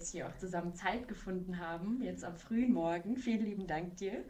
[0.00, 3.16] Jetzt hier auch zusammen Zeit gefunden haben, jetzt am frühen Morgen.
[3.16, 4.24] Vielen lieben Dank dir.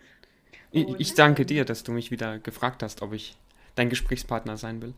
[0.73, 3.37] Und ich danke dir, dass du mich wieder gefragt hast, ob ich
[3.77, 4.95] dein Gesprächspartner sein will.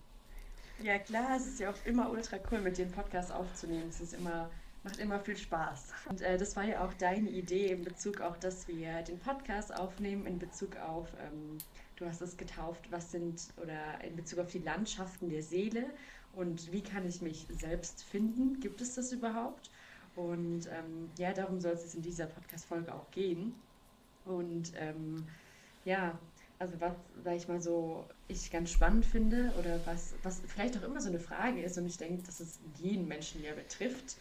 [0.83, 3.89] Ja klar, es ist ja auch immer ultra cool, mit dir einen Podcast aufzunehmen.
[3.91, 4.51] Es ist immer,
[4.83, 5.93] macht immer viel Spaß.
[6.09, 9.75] Und äh, das war ja auch deine Idee in Bezug auf, dass wir den Podcast
[9.77, 11.59] aufnehmen, in Bezug auf, ähm,
[11.97, 15.85] du hast es getauft, was sind, oder in Bezug auf die Landschaften der Seele
[16.33, 18.59] und wie kann ich mich selbst finden?
[18.61, 19.71] Gibt es das überhaupt?
[20.15, 23.55] Und ähm, ja, darum soll es in dieser Podcast-Folge auch gehen.
[24.25, 25.25] Und ähm,
[25.85, 26.19] ja,
[26.59, 30.83] also was, sag ich mal so, ich ganz spannend finde oder was, was vielleicht auch
[30.83, 34.17] immer so eine Frage ist und ich denke, dass es jeden Menschen ja betrifft,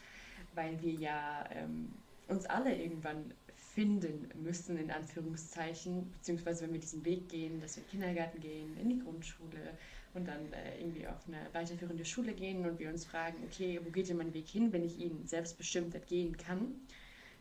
[0.56, 1.94] weil wir ja ähm,
[2.28, 3.31] uns alle irgendwann
[3.74, 8.40] finden müssen, in Anführungszeichen, beziehungsweise wenn wir diesen Weg gehen, dass wir in den Kindergarten
[8.40, 9.78] gehen, in die Grundschule,
[10.14, 13.90] und dann äh, irgendwie auf eine weiterführende Schule gehen und wir uns fragen, okay, wo
[13.92, 16.76] geht denn mein Weg hin, wenn ich ihn selbstbestimmt gehen kann?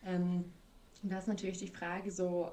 [0.05, 0.45] Ähm,
[1.03, 2.53] da ist natürlich die Frage so,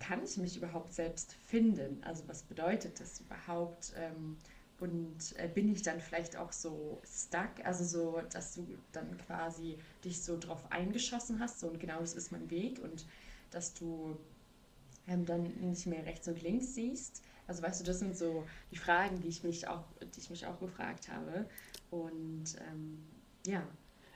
[0.00, 2.02] kann ich mich überhaupt selbst finden?
[2.02, 3.92] Also was bedeutet das überhaupt?
[3.96, 4.36] Ähm,
[4.84, 9.78] und äh, bin ich dann vielleicht auch so stuck, also so, dass du dann quasi
[10.04, 13.06] dich so drauf eingeschossen hast, so und genau das ist mein Weg und
[13.50, 14.18] dass du
[15.08, 17.22] ähm, dann nicht mehr rechts und links siehst.
[17.46, 20.46] Also weißt du, das sind so die Fragen, die ich mich auch, die ich mich
[20.46, 21.46] auch gefragt habe.
[21.90, 23.02] Und ähm,
[23.46, 23.66] ja.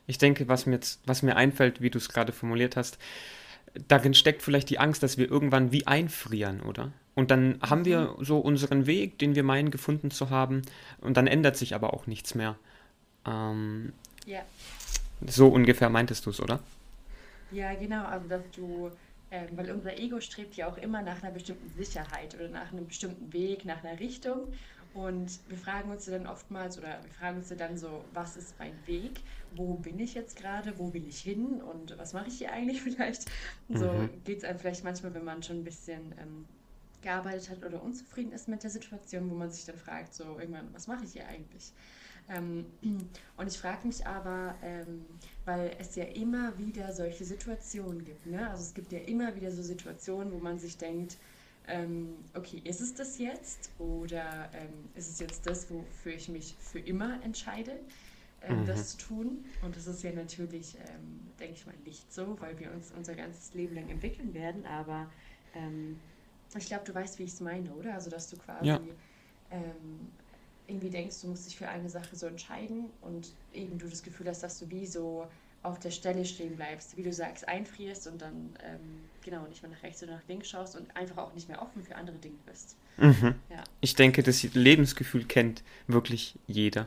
[0.07, 2.99] Ich denke, was mir jetzt, was mir einfällt, wie du es gerade formuliert hast,
[3.87, 6.93] darin steckt vielleicht die Angst, dass wir irgendwann wie einfrieren, oder?
[7.19, 8.25] Und dann haben wir mhm.
[8.25, 10.63] so unseren Weg, den wir meinen gefunden zu haben,
[11.01, 12.57] und dann ändert sich aber auch nichts mehr.
[13.27, 13.93] Ähm,
[14.25, 14.43] ja.
[15.27, 16.61] So ungefähr meintest du es, oder?
[17.51, 18.05] Ja, genau.
[18.05, 18.93] Also, dass du
[19.33, 22.87] ähm, weil unser Ego strebt ja auch immer nach einer bestimmten Sicherheit oder nach einem
[22.87, 24.53] bestimmten Weg, nach einer Richtung.
[24.95, 28.75] Und wir fragen uns dann oftmals oder wir fragen uns dann so, was ist mein
[28.87, 29.23] Weg?
[29.57, 30.79] Wo bin ich jetzt gerade?
[30.79, 31.61] Wo will ich hin?
[31.63, 33.25] Und was mache ich hier eigentlich vielleicht?
[33.69, 34.11] So mhm.
[34.23, 36.45] geht es einem vielleicht manchmal, wenn man schon ein bisschen ähm,
[37.03, 40.69] gearbeitet hat oder unzufrieden ist mit der Situation, wo man sich dann fragt, so irgendwann,
[40.73, 41.73] was mache ich hier eigentlich?
[42.29, 42.67] Ähm,
[43.37, 45.07] und ich frage mich aber, ähm,
[45.45, 48.27] weil es ja immer wieder solche Situationen gibt.
[48.27, 48.51] Ne?
[48.51, 51.17] Also es gibt ja immer wieder so Situationen, wo man sich denkt,
[51.67, 56.55] ähm, okay, ist es das jetzt oder ähm, ist es jetzt das, wofür ich mich
[56.59, 57.79] für immer entscheide,
[58.43, 58.67] ähm, mhm.
[58.67, 59.45] das zu tun?
[59.63, 63.15] Und das ist ja natürlich, ähm, denke ich mal, nicht so, weil wir uns unser
[63.15, 64.67] ganzes Leben lang entwickeln werden.
[64.67, 65.11] Aber
[66.57, 67.95] ich glaube, du weißt, wie ich es meine, oder?
[67.95, 68.81] Also dass du quasi ja
[70.69, 74.29] irgendwie denkst, du musst dich für eine Sache so entscheiden und eben du das Gefühl
[74.29, 75.27] hast, dass du wie so
[75.63, 78.79] auf der Stelle stehen bleibst, wie du sagst, einfrierst und dann ähm,
[79.25, 81.83] genau nicht mehr nach rechts oder nach links schaust und einfach auch nicht mehr offen
[81.83, 82.77] für andere Dinge bist.
[82.99, 83.35] Mhm.
[83.51, 83.65] Ja.
[83.81, 86.87] Ich denke, das Lebensgefühl kennt wirklich jeder.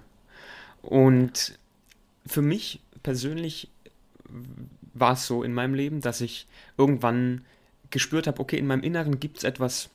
[0.84, 1.58] Und
[2.26, 3.68] für mich persönlich
[4.94, 6.48] war es so in meinem Leben, dass ich
[6.78, 7.44] irgendwann
[7.91, 9.90] gespürt habe, okay, in meinem Inneren gibt es etwas,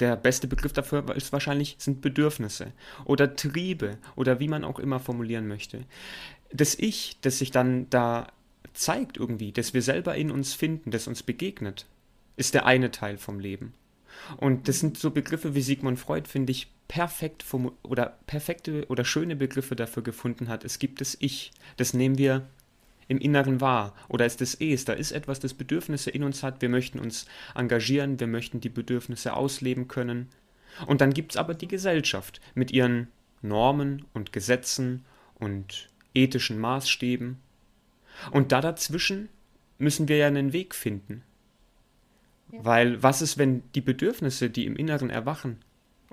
[0.00, 2.72] der beste Begriff dafür ist wahrscheinlich, sind Bedürfnisse
[3.04, 5.84] oder Triebe oder wie man auch immer formulieren möchte.
[6.52, 8.28] Das Ich, das sich dann da
[8.72, 11.86] zeigt irgendwie, dass wir selber in uns finden, das uns begegnet,
[12.36, 13.74] ist der eine Teil vom Leben.
[14.36, 17.44] Und das sind so Begriffe, wie Sigmund Freud, finde ich, perfekt
[17.82, 20.64] oder perfekte oder schöne Begriffe dafür gefunden hat.
[20.64, 22.48] Es gibt das Ich, das nehmen wir
[23.10, 26.62] im Inneren wahr oder ist es Es, da ist etwas, das Bedürfnisse in uns hat,
[26.62, 27.26] wir möchten uns
[27.56, 30.28] engagieren, wir möchten die Bedürfnisse ausleben können.
[30.86, 33.08] Und dann gibt es aber die Gesellschaft mit ihren
[33.42, 37.38] Normen und Gesetzen und ethischen Maßstäben.
[38.30, 39.28] Und da dazwischen
[39.78, 41.22] müssen wir ja einen Weg finden.
[42.52, 42.64] Ja.
[42.64, 45.58] Weil was ist, wenn die Bedürfnisse, die im Inneren erwachen,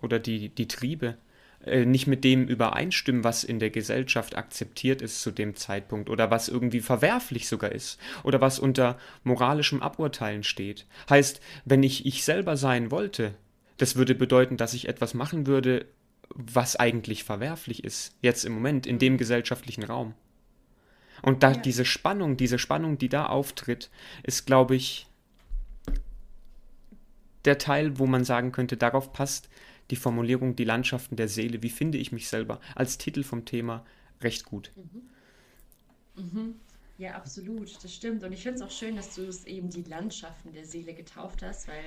[0.02, 1.16] oder die, die Triebe,
[1.66, 6.48] nicht mit dem übereinstimmen, was in der Gesellschaft akzeptiert ist zu dem Zeitpunkt oder was
[6.48, 10.86] irgendwie verwerflich sogar ist oder was unter moralischem Aburteilen steht.
[11.10, 13.34] Heißt, wenn ich ich selber sein wollte,
[13.78, 15.86] das würde bedeuten, dass ich etwas machen würde,
[16.30, 20.14] was eigentlich verwerflich ist, jetzt im Moment, in dem gesellschaftlichen Raum.
[21.22, 21.58] Und da ja.
[21.58, 23.90] diese Spannung, diese Spannung, die da auftritt,
[24.24, 25.08] ist, glaube ich,
[27.46, 29.50] der Teil, wo man sagen könnte, darauf passt
[29.90, 33.86] die Formulierung Die Landschaften der Seele, wie finde ich mich selber, als Titel vom Thema
[34.22, 34.72] recht gut.
[34.76, 36.24] Mhm.
[36.24, 36.56] Mhm.
[36.98, 38.24] Ja, absolut, das stimmt.
[38.24, 41.44] Und ich finde es auch schön, dass du es eben die Landschaften der Seele getauft
[41.44, 41.84] hast, weil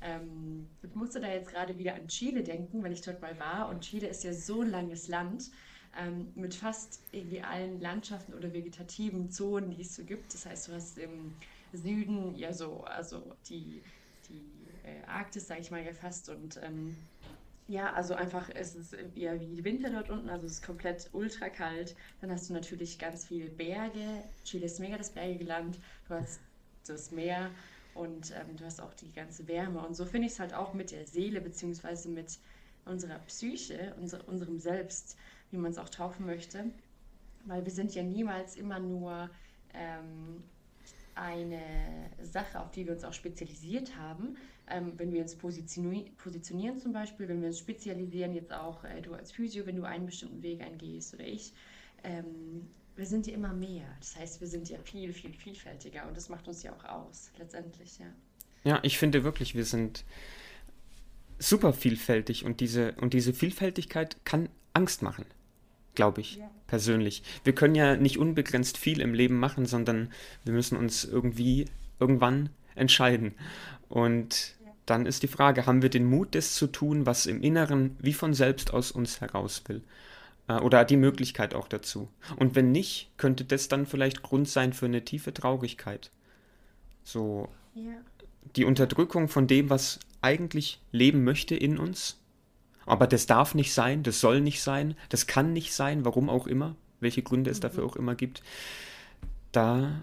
[0.00, 3.68] ähm, ich musste da jetzt gerade wieder an Chile denken, weil ich dort mal war.
[3.68, 5.50] Und Chile ist ja so ein langes Land
[5.98, 10.32] ähm, mit fast irgendwie allen Landschaften oder vegetativen Zonen, die es so gibt.
[10.32, 11.34] Das heißt, du hast im
[11.72, 13.82] Süden ja so, also die,
[14.28, 14.42] die
[14.84, 16.30] äh, Arktis, sage ich mal ja fast.
[16.30, 16.96] Und ähm,
[17.68, 21.48] ja, also einfach ist es eher wie Winter dort unten, also es ist komplett ultra
[21.48, 21.96] kalt.
[22.20, 24.22] Dann hast du natürlich ganz viele Berge.
[24.44, 25.78] Chile ist mega das bergige Land.
[26.08, 26.40] Du hast
[26.86, 27.50] das Meer
[27.94, 29.84] und ähm, du hast auch die ganze Wärme.
[29.84, 32.38] Und so finde ich es halt auch mit der Seele, beziehungsweise mit
[32.84, 35.16] unserer Psyche, unser, unserem Selbst,
[35.50, 36.66] wie man es auch taufen möchte.
[37.46, 39.28] Weil wir sind ja niemals immer nur
[39.74, 40.44] ähm,
[41.16, 41.60] eine
[42.22, 44.36] Sache, auf die wir uns auch spezialisiert haben.
[44.68, 49.00] Ähm, wenn wir uns positionieren, positionieren zum Beispiel, wenn wir uns spezialisieren, jetzt auch äh,
[49.00, 51.52] du als Physio, wenn du einen bestimmten Weg eingehst oder ich,
[52.04, 53.86] ähm, wir sind ja immer mehr.
[54.00, 57.30] Das heißt, wir sind ja viel, viel vielfältiger und das macht uns ja auch aus,
[57.38, 58.06] letztendlich, ja.
[58.64, 60.04] Ja, ich finde wirklich, wir sind
[61.38, 65.24] super vielfältig und diese, und diese Vielfältigkeit kann Angst machen,
[65.96, 66.50] glaube ich, ja.
[66.68, 67.22] persönlich.
[67.42, 70.10] Wir können ja nicht unbegrenzt viel im Leben machen, sondern
[70.44, 71.66] wir müssen uns irgendwie
[71.98, 73.34] irgendwann entscheiden.
[73.88, 74.70] Und ja.
[74.86, 78.12] dann ist die Frage, haben wir den Mut, das zu tun, was im Inneren wie
[78.12, 79.82] von selbst aus uns heraus will?
[80.48, 82.08] Äh, oder die Möglichkeit auch dazu.
[82.36, 86.10] Und wenn nicht, könnte das dann vielleicht Grund sein für eine tiefe Traurigkeit.
[87.04, 87.92] So ja.
[88.56, 92.18] die Unterdrückung von dem, was eigentlich leben möchte in uns.
[92.86, 96.46] Aber das darf nicht sein, das soll nicht sein, das kann nicht sein, warum auch
[96.46, 97.62] immer, welche Gründe es mhm.
[97.62, 98.42] dafür auch immer gibt.
[99.52, 100.00] Da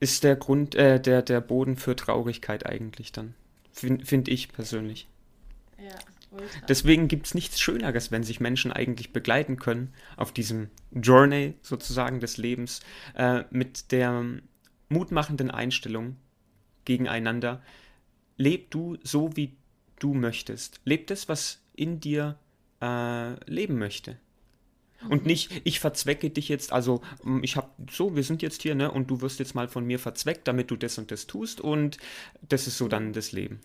[0.00, 3.34] ist der Grund, äh, der, der Boden für Traurigkeit eigentlich dann.
[3.72, 5.08] Finde find ich persönlich.
[5.78, 5.94] Ja.
[6.66, 12.20] Deswegen gibt es nichts Schöneres, wenn sich Menschen eigentlich begleiten können auf diesem Journey sozusagen
[12.20, 12.80] des Lebens
[13.14, 14.24] äh, mit der
[14.88, 16.16] mutmachenden Einstellung
[16.84, 17.62] gegeneinander.
[18.36, 19.56] Leb du so, wie
[20.02, 20.80] du möchtest.
[20.84, 22.38] Leb das, was in dir
[22.80, 24.18] äh, leben möchte.
[25.08, 25.28] Und mhm.
[25.28, 27.02] nicht, ich verzwecke dich jetzt, also
[27.42, 29.98] ich habe so, wir sind jetzt hier, ne, und du wirst jetzt mal von mir
[29.98, 31.98] verzweckt, damit du das und das tust und
[32.48, 33.60] das ist so dann das Leben.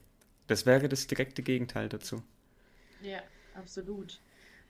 [0.47, 2.23] Das wäre das direkte Gegenteil dazu.
[3.03, 3.19] Ja,
[3.53, 4.19] absolut.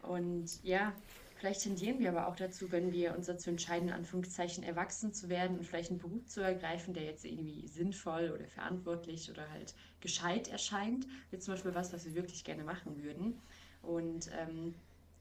[0.01, 0.93] Und ja,
[1.37, 5.29] vielleicht tendieren wir aber auch dazu, wenn wir uns dazu entscheiden, in Anführungszeichen erwachsen zu
[5.29, 9.73] werden und vielleicht einen Beruf zu ergreifen, der jetzt irgendwie sinnvoll oder verantwortlich oder halt
[10.01, 13.39] gescheit erscheint, wie zum Beispiel was, was wir wirklich gerne machen würden.
[13.81, 14.73] Und ähm,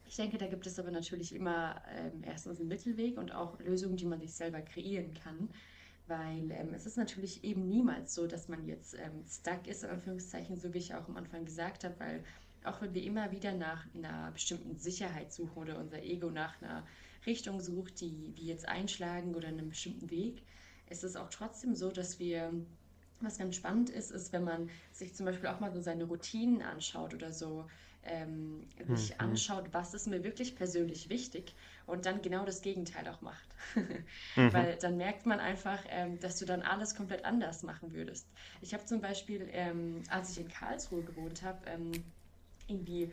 [0.09, 3.97] ich denke, da gibt es aber natürlich immer ähm, erstens einen Mittelweg und auch Lösungen,
[3.97, 5.49] die man sich selber kreieren kann.
[6.07, 9.91] Weil ähm, es ist natürlich eben niemals so, dass man jetzt ähm, stuck ist, in
[9.91, 12.25] Anführungszeichen, so wie ich auch am Anfang gesagt habe, weil
[12.67, 16.87] auch wenn wir immer wieder nach einer bestimmten Sicherheit suchen oder unser Ego nach einer
[17.25, 20.43] Richtung sucht, die wir jetzt einschlagen oder einen bestimmten Weg,
[20.89, 22.53] ist es auch trotzdem so, dass wir,
[23.21, 26.63] was ganz spannend ist, ist, wenn man sich zum Beispiel auch mal so seine Routinen
[26.63, 27.67] anschaut oder so,
[28.05, 29.21] ähm, sich mhm.
[29.21, 31.55] anschaut, was ist mir wirklich persönlich wichtig
[31.87, 33.49] und dann genau das Gegenteil auch macht.
[33.75, 34.53] mhm.
[34.53, 38.29] Weil dann merkt man einfach, ähm, dass du dann alles komplett anders machen würdest.
[38.61, 41.91] Ich habe zum Beispiel, ähm, als ich in Karlsruhe gewohnt habe, ähm,
[42.69, 43.13] irgendwie,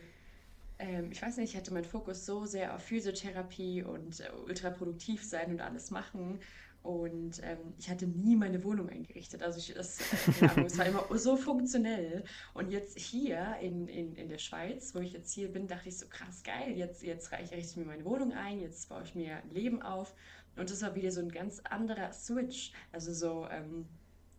[0.78, 4.70] ähm, ich weiß nicht, ich hatte meinen Fokus so sehr auf Physiotherapie und äh, ultra
[4.70, 6.40] produktiv sein und alles machen.
[6.84, 9.42] Und ähm, ich hatte nie meine Wohnung eingerichtet.
[9.42, 10.00] Also ich, das,
[10.42, 12.24] äh, es war immer so funktionell.
[12.52, 15.98] Und jetzt hier in, in, in der Schweiz, wo ich jetzt hier bin, dachte ich
[15.98, 19.36] so, krass geil, jetzt, jetzt richte ich mir meine Wohnung ein, jetzt baue ich mir
[19.36, 20.14] ein Leben auf.
[20.56, 22.72] Und das war wieder so ein ganz anderer Switch.
[22.92, 23.86] Also so, ähm,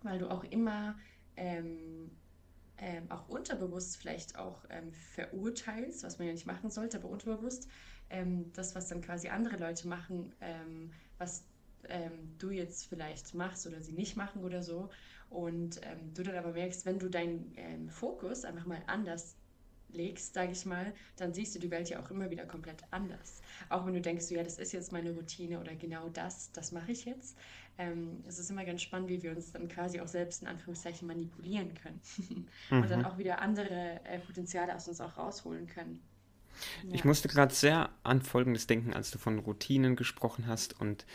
[0.04, 1.00] weil du auch immer
[1.36, 2.12] ähm,
[2.78, 7.68] ähm, auch unterbewusst vielleicht auch ähm, verurteilst, was man ja nicht machen sollte, aber unterbewusst,
[8.10, 11.46] ähm, das, was dann quasi andere Leute machen, ähm, was
[11.88, 14.90] ähm, du jetzt vielleicht machst oder sie nicht machen oder so.
[15.30, 19.36] Und ähm, du dann aber merkst, wenn du deinen Fokus einfach mal anders
[19.96, 23.42] legst, sage ich mal, dann siehst du die Welt ja auch immer wieder komplett anders.
[23.70, 26.72] Auch wenn du denkst, so, ja, das ist jetzt meine Routine oder genau das, das
[26.72, 27.38] mache ich jetzt.
[27.78, 31.08] Ähm, es ist immer ganz spannend, wie wir uns dann quasi auch selbst in Anführungszeichen
[31.08, 32.00] manipulieren können
[32.70, 32.78] mhm.
[32.82, 33.06] und dann mhm.
[33.06, 36.02] auch wieder andere äh, Potenziale aus uns auch rausholen können.
[36.88, 36.96] Ja.
[36.96, 41.06] Ich musste gerade sehr an Folgendes denken, als du von Routinen gesprochen hast und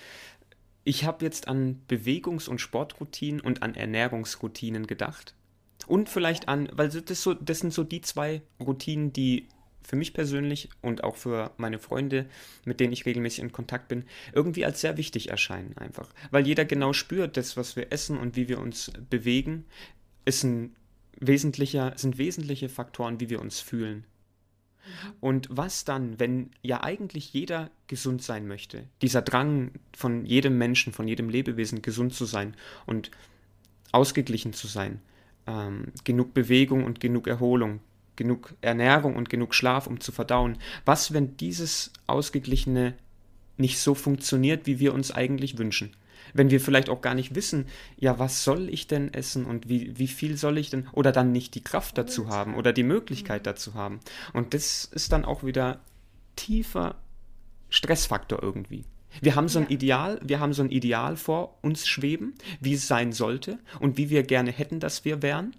[0.84, 5.34] ich habe jetzt an Bewegungs- und Sportroutinen und an Ernährungsroutinen gedacht.
[5.86, 9.48] Und vielleicht an, weil das, so, das sind so die zwei Routinen, die
[9.82, 12.26] für mich persönlich und auch für meine Freunde,
[12.64, 16.08] mit denen ich regelmäßig in Kontakt bin, irgendwie als sehr wichtig erscheinen einfach.
[16.30, 19.64] Weil jeder genau spürt, das, was wir essen und wie wir uns bewegen,
[20.24, 20.76] ist ein
[21.18, 24.04] wesentlicher, sind wesentliche Faktoren, wie wir uns fühlen.
[25.20, 28.84] Und was dann, wenn ja eigentlich jeder gesund sein möchte?
[29.02, 32.56] Dieser Drang von jedem Menschen, von jedem Lebewesen, gesund zu sein
[32.86, 33.10] und
[33.92, 35.00] ausgeglichen zu sein.
[35.46, 37.80] Ähm, genug Bewegung und genug Erholung,
[38.20, 40.58] genug Ernährung und genug Schlaf, um zu verdauen.
[40.84, 42.92] Was, wenn dieses Ausgeglichene
[43.56, 45.96] nicht so funktioniert, wie wir uns eigentlich wünschen?
[46.32, 49.98] wenn wir vielleicht auch gar nicht wissen, ja, was soll ich denn essen und wie,
[49.98, 53.42] wie viel soll ich denn, oder dann nicht die Kraft dazu haben oder die Möglichkeit
[53.42, 53.44] mhm.
[53.44, 53.98] dazu haben.
[54.32, 55.80] Und das ist dann auch wieder
[56.36, 56.94] tiefer
[57.68, 58.84] Stressfaktor irgendwie.
[59.20, 62.86] Wir haben so ein Ideal, wir haben so ein Ideal vor uns schweben, wie es
[62.86, 65.56] sein sollte und wie wir gerne hätten, dass wir wären,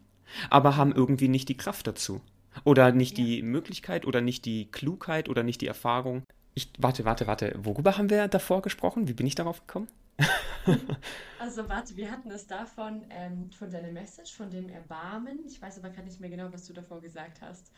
[0.49, 2.21] aber haben irgendwie nicht die Kraft dazu.
[2.63, 3.23] Oder nicht ja.
[3.23, 6.23] die Möglichkeit oder nicht die Klugheit oder nicht die Erfahrung.
[6.53, 7.53] Ich, warte, warte, warte.
[7.57, 9.07] Worüber haben wir davor gesprochen?
[9.07, 9.87] Wie bin ich darauf gekommen?
[11.39, 15.39] also warte, wir hatten es davon, ähm, von deiner Message, von dem Erbarmen.
[15.47, 17.71] Ich weiß aber gerade nicht mehr genau, was du davor gesagt hast.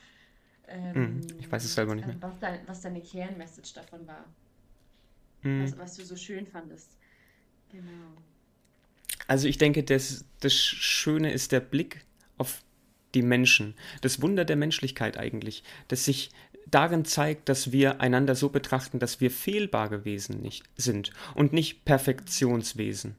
[0.68, 2.16] Ähm, ich weiß es selber nicht mehr.
[2.20, 4.26] Was, dein, was deine Kernmessage davon war.
[5.44, 5.64] Mm.
[5.64, 6.98] Was, was, du so schön fandest.
[7.72, 8.22] Genau.
[9.28, 12.06] Also ich denke, das, das Schöne ist der Blick
[12.38, 12.64] auf
[13.16, 13.76] die Menschen.
[14.02, 16.32] Das Wunder der Menschlichkeit eigentlich, dass sich
[16.68, 21.86] darin zeigt, dass wir einander so betrachten, dass wir fehlbare Wesen nicht sind und nicht
[21.86, 23.16] Perfektionswesen.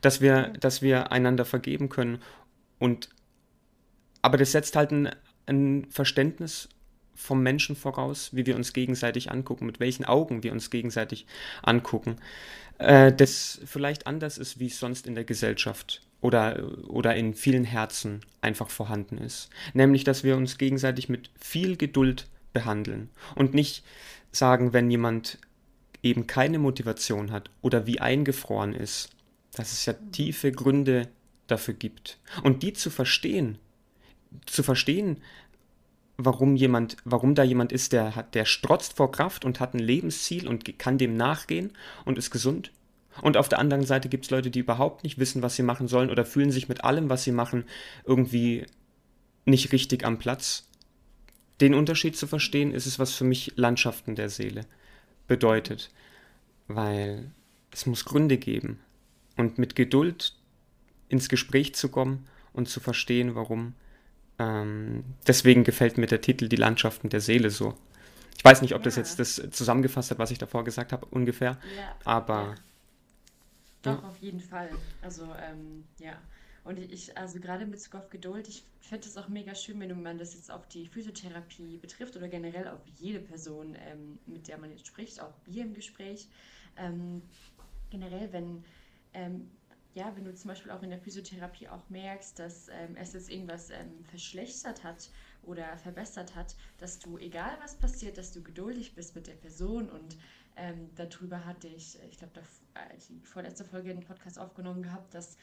[0.00, 2.20] Dass wir, dass wir einander vergeben können
[2.78, 3.08] und
[4.22, 5.10] aber das setzt halt ein,
[5.46, 6.68] ein Verständnis
[7.14, 11.26] vom Menschen voraus, wie wir uns gegenseitig angucken, mit welchen Augen wir uns gegenseitig
[11.62, 12.16] angucken,
[12.78, 17.64] äh, das vielleicht anders ist, wie es sonst in der Gesellschaft oder, oder in vielen
[17.64, 19.50] Herzen einfach vorhanden ist.
[19.74, 23.84] Nämlich, dass wir uns gegenseitig mit viel Geduld behandeln und nicht
[24.32, 25.38] sagen, wenn jemand
[26.02, 29.10] eben keine Motivation hat oder wie eingefroren ist,
[29.52, 31.08] dass es ja tiefe Gründe
[31.46, 32.18] dafür gibt.
[32.42, 33.58] Und die zu verstehen,
[34.46, 35.18] zu verstehen,
[36.16, 39.80] warum jemand, warum da jemand ist, der hat, der strotzt vor Kraft und hat ein
[39.80, 41.72] Lebensziel und kann dem nachgehen
[42.04, 42.72] und ist gesund.
[43.22, 45.88] Und auf der anderen Seite gibt es Leute, die überhaupt nicht wissen, was sie machen
[45.88, 47.64] sollen oder fühlen sich mit allem, was sie machen,
[48.04, 48.66] irgendwie
[49.44, 50.66] nicht richtig am Platz
[51.60, 54.66] den Unterschied zu verstehen, ist es, was für mich Landschaften der Seele
[55.26, 55.90] bedeutet.
[56.68, 57.30] Weil
[57.70, 58.80] es muss Gründe geben.
[59.36, 60.34] Und mit Geduld
[61.08, 63.74] ins Gespräch zu kommen und zu verstehen, warum.
[64.38, 67.74] Ähm, deswegen gefällt mir der Titel Die Landschaften der Seele so.
[68.36, 68.84] Ich weiß nicht, ob ja.
[68.84, 71.58] das jetzt das zusammengefasst hat, was ich davor gesagt habe, ungefähr.
[71.76, 71.96] Ja.
[72.04, 72.42] Aber.
[72.42, 72.54] Ja.
[73.86, 74.70] Doch, auf jeden Fall.
[75.02, 76.20] Also, ähm, ja.
[76.64, 80.02] Und ich, also gerade in Bezug auf Geduld, ich finde es auch mega schön, wenn
[80.02, 84.58] man das jetzt auf die Physiotherapie betrifft oder generell auf jede Person, ähm, mit der
[84.58, 86.28] man jetzt spricht, auch wir im Gespräch.
[86.76, 87.22] Ähm,
[87.90, 88.64] generell, wenn,
[89.14, 89.48] ähm,
[89.94, 93.30] ja, wenn du zum Beispiel auch in der Physiotherapie auch merkst, dass ähm, es jetzt
[93.30, 95.08] irgendwas ähm, verschlechtert hat
[95.44, 99.88] oder verbessert hat, dass du, egal was passiert, dass du geduldig bist mit der Person
[99.88, 100.16] und
[100.56, 102.40] ähm, darüber hatte ich, ich glaube,
[102.74, 105.36] äh, die vorletzte Folge einen Podcast aufgenommen gehabt, dass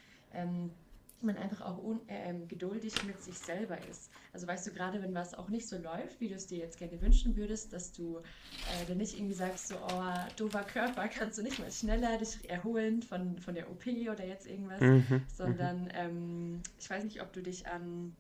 [1.24, 4.12] man einfach auch äh, geduldig mit sich selber ist.
[4.34, 6.77] Also weißt du, gerade wenn was auch nicht so läuft, wie du es dir jetzt
[6.77, 11.38] gerne wünschen würdest, dass du äh, dann nicht irgendwie sagst, so, oh, doofer Körper, kannst
[11.38, 15.22] du nicht mal schneller dich erholen von, von der OP oder jetzt irgendwas, mhm, mhm.
[15.27, 18.15] sondern ähm, ich weiß nicht, ob du dich an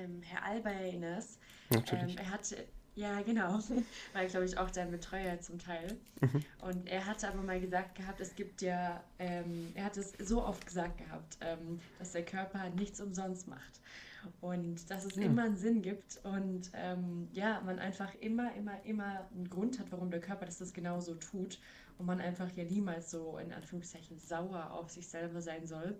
[0.00, 1.38] ähm, Herr Alba erinnerst.
[1.70, 2.56] Ähm, er hatte
[2.96, 3.58] ja, genau.
[4.14, 5.98] War, glaube ich, auch dein Betreuer zum Teil.
[6.22, 6.42] Mhm.
[6.66, 10.42] Und er hatte aber mal gesagt gehabt, es gibt ja, ähm, er hat es so
[10.42, 13.80] oft gesagt gehabt, ähm, dass der Körper nichts umsonst macht.
[14.40, 15.24] Und dass es ja.
[15.24, 19.92] immer einen Sinn gibt und ähm, ja, man einfach immer, immer, immer einen Grund hat,
[19.92, 21.60] warum der Körper das, das genau so tut.
[21.98, 25.96] Und man einfach ja niemals so in Anführungszeichen sauer auf sich selber sein soll.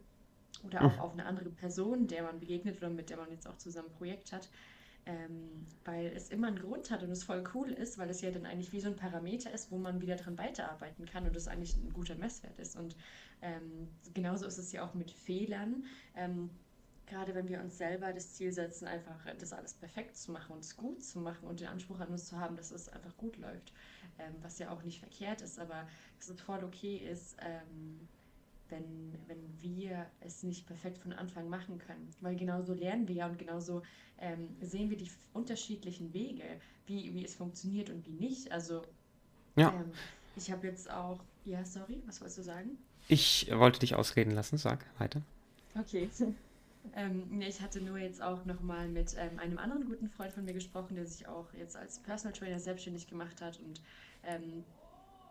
[0.65, 1.01] Oder auch mhm.
[1.01, 3.99] auf eine andere Person, der man begegnet oder mit der man jetzt auch zusammen ein
[3.99, 4.49] Projekt hat
[5.07, 8.31] ähm, weil es immer einen Grund hat und es voll cool ist, weil es ja
[8.31, 11.47] dann eigentlich wie so ein Parameter ist, wo man wieder dran weiterarbeiten kann und es
[11.47, 12.77] eigentlich ein guter Messwert ist.
[12.77, 12.97] Und
[13.41, 15.85] ähm, genauso ist es ja auch mit Fehlern.
[16.17, 16.51] Ähm,
[17.07, 20.65] gerade wenn wir uns selber das Ziel setzen, einfach das alles perfekt zu machen und
[20.65, 23.37] es gut zu machen und den Anspruch an uns zu haben, dass es einfach gut
[23.37, 23.73] läuft,
[24.19, 25.87] ähm, was ja auch nicht verkehrt ist, aber
[26.19, 28.09] dass es voll okay ist, ähm,
[28.71, 32.11] wenn, wenn wir es nicht perfekt von Anfang machen können.
[32.21, 33.83] Weil genauso lernen wir ja und genauso
[34.19, 36.45] ähm, sehen wir die unterschiedlichen Wege,
[36.87, 38.53] wie, wie es funktioniert und wie nicht.
[38.53, 38.83] Also
[39.57, 39.73] ja.
[39.73, 39.93] Ähm,
[40.37, 42.79] ich habe jetzt auch, ja, sorry, was wolltest du sagen?
[43.09, 45.23] Ich wollte dich ausreden lassen, sag weiter.
[45.79, 46.09] Okay.
[46.95, 50.53] Ähm, ich hatte nur jetzt auch nochmal mit ähm, einem anderen guten Freund von mir
[50.53, 53.81] gesprochen, der sich auch jetzt als Personal Trainer selbstständig gemacht hat und
[54.23, 54.63] ähm,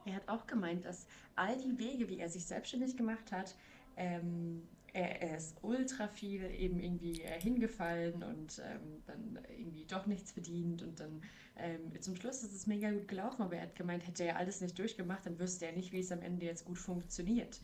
[0.05, 3.55] er hat auch gemeint, dass all die Wege, wie er sich selbstständig gemacht hat,
[3.97, 4.61] ähm,
[4.93, 10.31] er, er ist ultra viel eben irgendwie äh, hingefallen und ähm, dann irgendwie doch nichts
[10.31, 11.21] verdient und dann
[11.57, 14.61] ähm, zum Schluss ist es mega gut gelaufen, aber er hat gemeint, hätte er alles
[14.61, 17.59] nicht durchgemacht, dann wüsste er nicht, wie es am Ende jetzt gut funktioniert.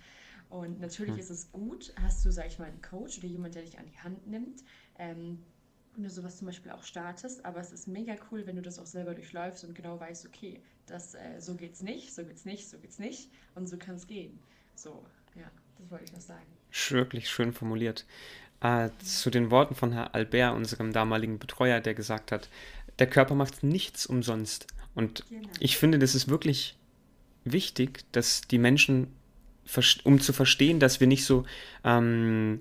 [0.49, 1.19] Und natürlich hm.
[1.19, 3.85] ist es gut, hast du, sag ich mal, einen Coach oder jemand, der dich an
[3.85, 4.63] die Hand nimmt,
[4.99, 5.39] ähm,
[5.95, 8.79] wenn du sowas zum Beispiel auch startest, aber es ist mega cool, wenn du das
[8.79, 12.69] auch selber durchläufst und genau weißt, okay, das, äh, so geht's nicht, so geht's nicht,
[12.69, 14.39] so geht's nicht und so kann es gehen.
[14.75, 15.03] So,
[15.35, 16.45] ja, das wollte ich noch sagen.
[16.89, 18.05] Wirklich schön formuliert.
[18.61, 22.49] Äh, zu den Worten von Herrn Albert, unserem damaligen Betreuer, der gesagt hat,
[22.99, 24.67] der Körper macht nichts umsonst.
[24.93, 25.49] Und genau.
[25.59, 26.77] ich finde, das ist wirklich
[27.43, 29.07] wichtig, dass die Menschen,
[30.03, 31.45] um zu verstehen, dass wir nicht so
[31.83, 32.59] ähm,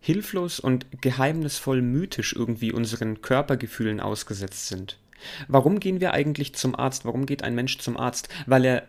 [0.00, 4.98] hilflos und geheimnisvoll mythisch irgendwie unseren Körpergefühlen ausgesetzt sind.
[5.48, 7.04] Warum gehen wir eigentlich zum Arzt?
[7.04, 8.28] Warum geht ein Mensch zum Arzt?
[8.46, 8.88] Weil er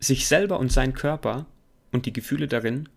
[0.00, 1.46] sich selber und seinen Körper
[1.92, 2.88] und die Gefühle darin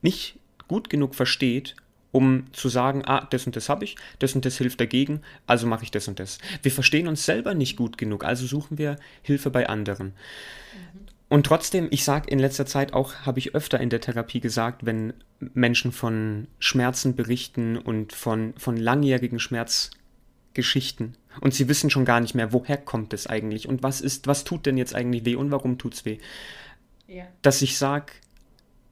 [0.00, 1.76] nicht gut genug versteht,
[2.10, 5.66] um zu sagen, ah, das und das habe ich, das und das hilft dagegen, also
[5.66, 6.38] mache ich das und das.
[6.62, 10.08] Wir verstehen uns selber nicht gut genug, also suchen wir Hilfe bei anderen.
[10.08, 11.17] Mhm.
[11.28, 14.86] Und trotzdem, ich sage in letzter Zeit auch, habe ich öfter in der Therapie gesagt,
[14.86, 22.20] wenn Menschen von Schmerzen berichten und von, von langjährigen Schmerzgeschichten und sie wissen schon gar
[22.20, 25.36] nicht mehr, woher kommt es eigentlich und was ist, was tut denn jetzt eigentlich weh
[25.36, 26.18] und warum tut es weh,
[27.06, 27.26] ja.
[27.42, 28.12] dass ich sage,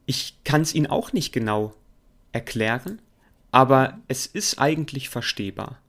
[0.04, 1.74] ich kann es ihnen auch nicht genau
[2.32, 3.00] erklären,
[3.50, 5.80] aber es ist eigentlich verstehbar.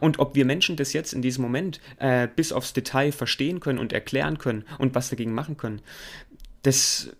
[0.00, 3.78] Und ob wir Menschen das jetzt in diesem Moment äh, bis aufs Detail verstehen können
[3.78, 5.80] und erklären können und was dagegen machen können,
[6.62, 7.10] das,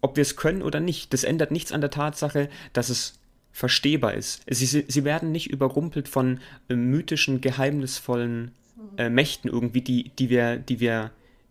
[0.00, 3.18] ob wir es können oder nicht, das ändert nichts an der Tatsache, dass es
[3.52, 4.42] verstehbar ist.
[4.48, 8.52] Sie, sie werden nicht überrumpelt von äh, mythischen, geheimnisvollen
[8.96, 11.10] äh, Mächten irgendwie, die, die wir, die wir,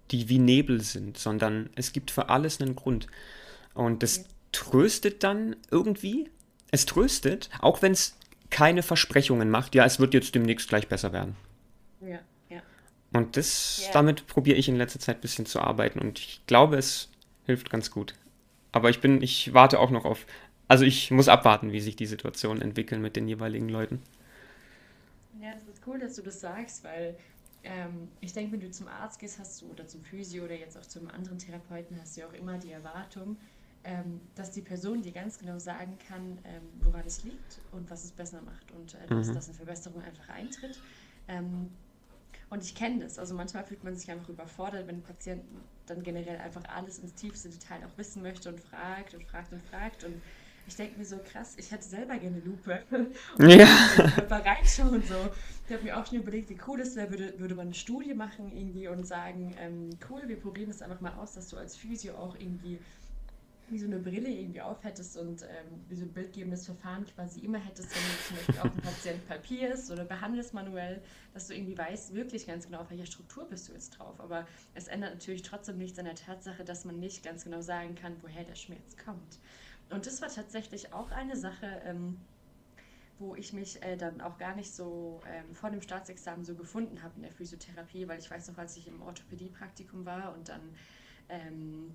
[0.10, 3.08] die wie Nebel sind, sondern es gibt für alles einen Grund.
[3.74, 6.29] Und das tröstet dann irgendwie,
[6.72, 8.17] es tröstet, auch wenn es
[8.51, 11.36] keine Versprechungen macht, ja, es wird jetzt demnächst gleich besser werden.
[12.01, 12.62] Ja, ja.
[13.13, 13.93] Und das, yeah.
[13.93, 17.10] damit probiere ich in letzter Zeit ein bisschen zu arbeiten und ich glaube, es
[17.46, 18.14] hilft ganz gut.
[18.72, 20.25] Aber ich bin, ich warte auch noch auf,
[20.68, 24.01] also ich muss abwarten, wie sich die Situationen entwickeln mit den jeweiligen Leuten.
[25.42, 27.18] Ja, es ist cool, dass du das sagst, weil
[27.64, 30.77] ähm, ich denke, wenn du zum Arzt gehst, hast du, oder zum Physio oder jetzt
[30.77, 33.37] auch zum anderen Therapeuten, hast du ja auch immer die Erwartung,
[33.83, 38.03] ähm, dass die Person dir ganz genau sagen kann, ähm, woran es liegt und was
[38.03, 39.33] es besser macht und äh, dass, mhm.
[39.33, 40.79] dass eine Verbesserung einfach eintritt.
[41.27, 41.70] Ähm,
[42.50, 43.17] und ich kenne das.
[43.17, 45.41] Also manchmal fühlt man sich einfach überfordert, wenn ein Patient
[45.85, 49.61] dann generell einfach alles ins tiefste Detail auch wissen möchte und fragt und fragt und
[49.63, 50.03] fragt.
[50.03, 50.22] Und
[50.67, 52.83] ich denke mir so, krass, ich hätte selber gerne Lupe.
[53.37, 53.65] und ja.
[53.96, 55.01] Körper reinschauen.
[55.03, 55.15] So.
[55.67, 58.13] Ich habe mir auch schon überlegt, wie cool es wäre, würde, würde man eine Studie
[58.13, 61.77] machen irgendwie und sagen, ähm, cool, wir probieren das einfach mal aus, dass du als
[61.77, 62.79] Physio auch irgendwie
[63.72, 67.57] wie so eine Brille irgendwie aufhättest und ähm, wie so ein bildgebendes Verfahren quasi immer
[67.57, 71.01] hättest, wenn du zum Beispiel auch ein Patient papierst oder behandelst manuell,
[71.34, 74.20] dass du irgendwie weißt, wirklich ganz genau, auf welcher Struktur bist du jetzt drauf.
[74.20, 77.96] Aber es ändert natürlich trotzdem nichts an der Tatsache, dass man nicht ganz genau sagen
[77.96, 79.40] kann, woher der Schmerz kommt.
[79.90, 82.18] Und das war tatsächlich auch eine Sache, ähm,
[83.20, 87.03] wo ich mich äh, dann auch gar nicht so ähm, vor dem Staatsexamen so gefunden
[87.03, 90.62] habe in der Physiotherapie, weil ich weiß noch, als ich im Orthopädie-Praktikum war und dann
[91.29, 91.92] ähm,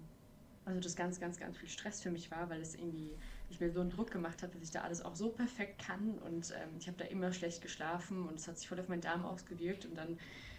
[0.66, 3.16] also das ganz, ganz, ganz viel Stress für mich war, weil es irgendwie,
[3.48, 6.18] ich mir so einen Druck gemacht habe, dass ich da alles auch so perfekt kann.
[6.18, 9.00] Und ähm, ich habe da immer schlecht geschlafen und es hat sich voll auf meinen
[9.00, 9.86] Darm ausgewirkt.
[9.86, 10.18] Und dann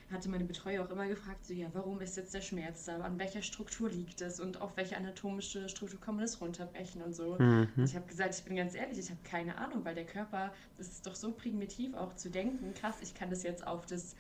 [0.09, 3.19] hatte meine Betreuer auch immer gefragt, so ja, warum ist jetzt der Schmerz da, an
[3.19, 7.35] welcher Struktur liegt es und auf welche anatomische Struktur kann man das runterbrechen und so.
[7.37, 7.67] Mhm.
[7.75, 10.53] Und ich habe gesagt, ich bin ganz ehrlich, ich habe keine Ahnung, weil der Körper,
[10.77, 14.15] das ist doch so primitiv auch zu denken, krass, ich kann das jetzt auf das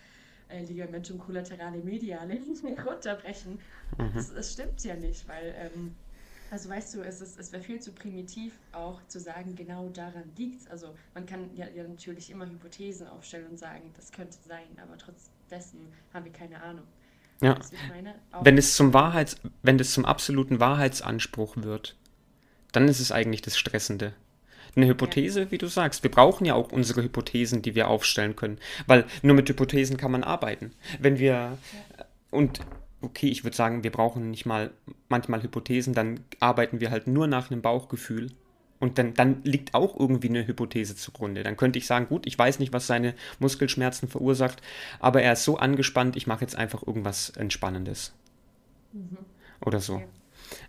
[0.49, 2.39] äh, Ligamentum collaterale mediale
[2.85, 3.59] runterbrechen.
[3.97, 4.11] Mhm.
[4.13, 5.95] Das, das, stimmt ja nicht, weil, ähm,
[6.51, 10.61] also weißt du, es, es wäre viel zu primitiv auch zu sagen, genau daran liegt
[10.61, 10.67] es.
[10.67, 14.97] Also man kann ja, ja, natürlich immer Hypothesen aufstellen und sagen, das könnte sein, aber
[14.97, 15.79] trotz dessen
[16.13, 16.85] haben wir keine Ahnung.
[17.39, 17.59] Ja.
[18.41, 21.95] wenn es zum Wahrheits, wenn es zum absoluten Wahrheitsanspruch wird,
[22.71, 24.15] dann ist es eigentlich das Stressende
[24.77, 26.03] eine Hypothese, wie du sagst.
[26.03, 30.11] Wir brauchen ja auch unsere Hypothesen, die wir aufstellen können, weil nur mit Hypothesen kann
[30.11, 30.71] man arbeiten.
[30.99, 31.57] Wenn wir
[32.31, 32.61] und
[33.01, 34.71] okay, ich würde sagen, wir brauchen nicht mal
[35.09, 38.31] manchmal Hypothesen, dann arbeiten wir halt nur nach einem Bauchgefühl.
[38.79, 41.41] Und dann, dann liegt auch irgendwie eine Hypothese zugrunde.
[41.41, 44.61] Dann könnte ich sagen, gut, ich weiß nicht, was seine Muskelschmerzen verursacht,
[44.99, 48.13] aber er ist so angespannt, ich mache jetzt einfach irgendwas Entspannendes.
[48.93, 49.17] Mhm.
[49.65, 50.03] Oder so.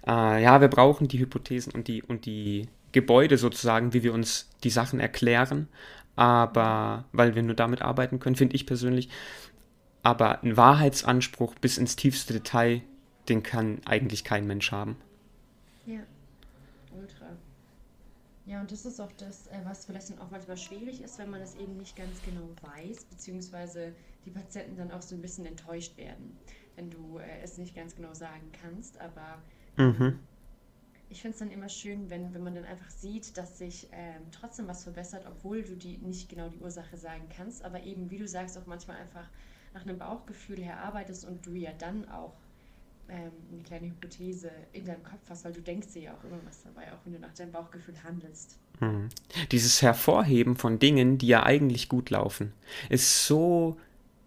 [0.06, 0.38] Ja.
[0.38, 4.50] Äh, ja, wir brauchen die Hypothesen und die, und die Gebäude sozusagen, wie wir uns
[4.64, 5.68] die Sachen erklären,
[6.16, 9.08] aber weil wir nur damit arbeiten können, finde ich persönlich.
[10.02, 12.82] Aber ein Wahrheitsanspruch bis ins tiefste Detail,
[13.28, 14.96] den kann eigentlich kein Mensch haben.
[15.86, 16.06] Ja,
[16.90, 17.36] ultra.
[18.46, 21.30] Ja, und das ist auch das, äh, was vielleicht dann auch manchmal schwierig ist, wenn
[21.30, 25.44] man es eben nicht ganz genau weiß, beziehungsweise die Patienten dann auch so ein bisschen
[25.46, 26.38] enttäuscht werden,
[26.76, 28.98] wenn du äh, es nicht ganz genau sagen kannst.
[29.00, 29.42] Aber
[29.76, 30.18] Mhm.
[31.10, 34.22] Ich finde es dann immer schön, wenn, wenn man dann einfach sieht, dass sich ähm,
[34.30, 38.18] trotzdem was verbessert, obwohl du die nicht genau die Ursache sagen kannst, aber eben, wie
[38.18, 39.28] du sagst, auch manchmal einfach
[39.74, 42.34] nach einem Bauchgefühl her arbeitest und du ja dann auch
[43.08, 46.40] ähm, eine kleine Hypothese in deinem Kopf hast, weil du denkst dir ja auch immer
[46.44, 48.58] was dabei, auch wenn du nach deinem Bauchgefühl handelst.
[48.80, 49.08] Mhm.
[49.50, 52.52] Dieses Hervorheben von Dingen, die ja eigentlich gut laufen,
[52.88, 53.78] ist so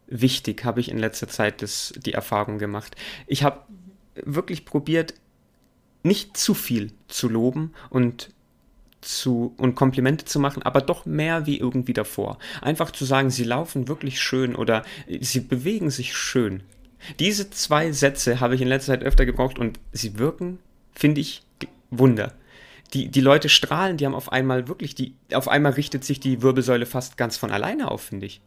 [0.07, 2.95] wichtig, habe ich in letzter Zeit das, die Erfahrung gemacht.
[3.27, 3.97] Ich habe Mhm.
[4.15, 5.15] wirklich probiert,
[6.03, 8.29] nicht zu viel zu loben und
[9.01, 12.37] zu und Komplimente zu machen, aber doch mehr wie irgendwie davor.
[12.61, 16.63] Einfach zu sagen, sie laufen wirklich schön oder äh, sie bewegen sich schön.
[17.19, 20.59] Diese zwei Sätze habe ich in letzter Zeit öfter gebraucht und sie wirken,
[20.93, 21.43] finde ich,
[21.89, 22.33] Wunder.
[22.93, 26.41] Die, die Leute strahlen, die haben auf einmal wirklich, die, auf einmal richtet sich die
[26.41, 28.41] Wirbelsäule fast ganz von alleine auf, finde ich.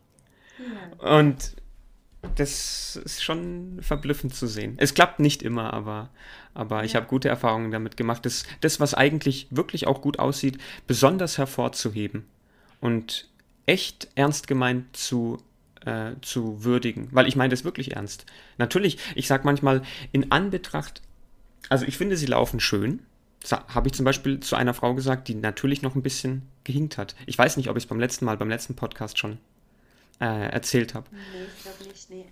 [1.00, 1.18] Ja.
[1.18, 1.56] Und
[2.36, 4.74] das ist schon verblüffend zu sehen.
[4.78, 6.10] Es klappt nicht immer, aber,
[6.54, 7.10] aber ich habe Ja.
[7.10, 12.24] gute Erfahrungen damit gemacht, das, das, was eigentlich wirklich auch gut aussieht, besonders hervorzuheben
[12.80, 13.28] und
[13.66, 15.38] echt ernst gemeint zu,
[15.84, 17.08] äh, zu würdigen.
[17.12, 18.26] Weil ich meine das wirklich ernst.
[18.58, 19.82] Natürlich, ich sage manchmal,
[20.12, 21.00] in Anbetracht,
[21.68, 23.00] also ich finde, sie laufen schön.
[23.50, 27.14] Habe ich zum Beispiel zu einer Frau gesagt, die natürlich noch ein bisschen gehinkt hat.
[27.26, 29.36] Ich weiß nicht, ob ich es beim letzten Mal, beim letzten Podcast schon
[30.20, 31.06] äh, erzählt habe.
[31.10, 32.24] Nee, nicht, nee.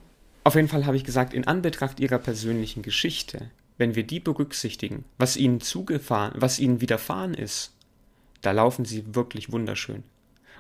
[0.44, 5.04] Auf jeden Fall habe ich gesagt, in Anbetracht ihrer persönlichen Geschichte, wenn wir die berücksichtigen,
[5.18, 7.72] was ihnen zugefahren, was ihnen widerfahren ist,
[8.40, 10.02] da laufen sie wirklich wunderschön.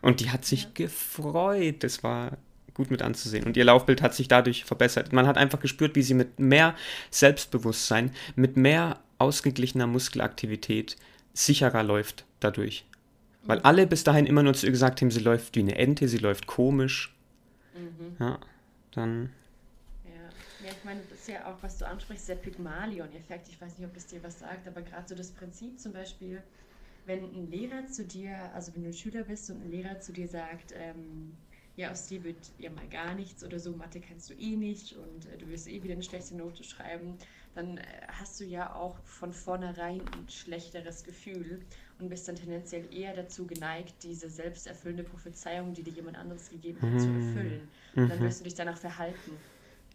[0.02, 0.46] Und die hat Ja.
[0.48, 1.82] sich gefreut.
[1.84, 2.38] Das war
[2.74, 3.44] gut mit anzusehen.
[3.44, 5.12] Und ihr Laufbild hat sich dadurch verbessert.
[5.12, 6.74] Man hat einfach gespürt, wie sie mit mehr
[7.10, 10.96] Selbstbewusstsein, mit mehr ausgeglichener Muskelaktivität
[11.34, 12.84] sicherer läuft dadurch.
[13.44, 13.64] Weil Mhm.
[13.64, 16.18] alle bis dahin immer nur zu ihr gesagt haben, sie läuft wie eine Ente, sie
[16.18, 17.14] läuft komisch.
[17.74, 18.16] Mhm.
[18.18, 18.38] Ja,
[18.92, 19.32] dann.
[20.04, 20.70] Ja.
[20.70, 23.48] ich meine, das ist ja auch, was du ansprichst, der Pygmalion-Effekt.
[23.48, 26.42] Ich weiß nicht, ob das dir was sagt, aber gerade so das Prinzip zum Beispiel,
[27.06, 30.12] wenn ein Lehrer zu dir, also wenn du ein Schüler bist und ein Lehrer zu
[30.12, 31.36] dir sagt, ähm,
[31.76, 34.94] ja, aus dir wird ja mal gar nichts oder so, Mathe kannst du eh nicht
[34.94, 37.16] und äh, du wirst eh wieder eine schlechte Note schreiben,
[37.54, 41.64] dann äh, hast du ja auch von vornherein ein schlechteres Gefühl
[42.02, 46.86] und bist dann tendenziell eher dazu geneigt, diese selbsterfüllende Prophezeiung, die dir jemand anderes gegeben
[46.86, 47.14] hat, zu Mhm.
[47.14, 47.72] erfüllen.
[48.02, 48.24] Und dann Mhm.
[48.24, 49.40] wirst du dich danach verhalten.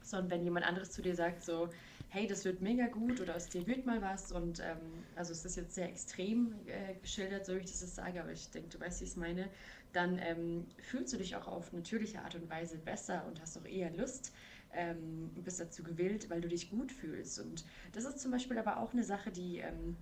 [0.03, 1.69] Sondern wenn jemand anderes zu dir sagt, so,
[2.07, 5.43] hey, das wird mega gut oder aus dir wird mal was und ähm, also es
[5.43, 8.79] ist jetzt sehr extrem äh, geschildert, so wie ich das sage, aber ich denke, du
[8.79, 9.49] weißt, wie ich es meine,
[9.91, 13.65] dann ähm, fühlst du dich auch auf natürliche Art und Weise besser und hast auch
[13.65, 14.31] eher Lust,
[14.71, 17.39] ähm, bist dazu gewillt, weil du dich gut fühlst.
[17.39, 19.97] Und das ist zum Beispiel aber auch eine Sache, die ähm,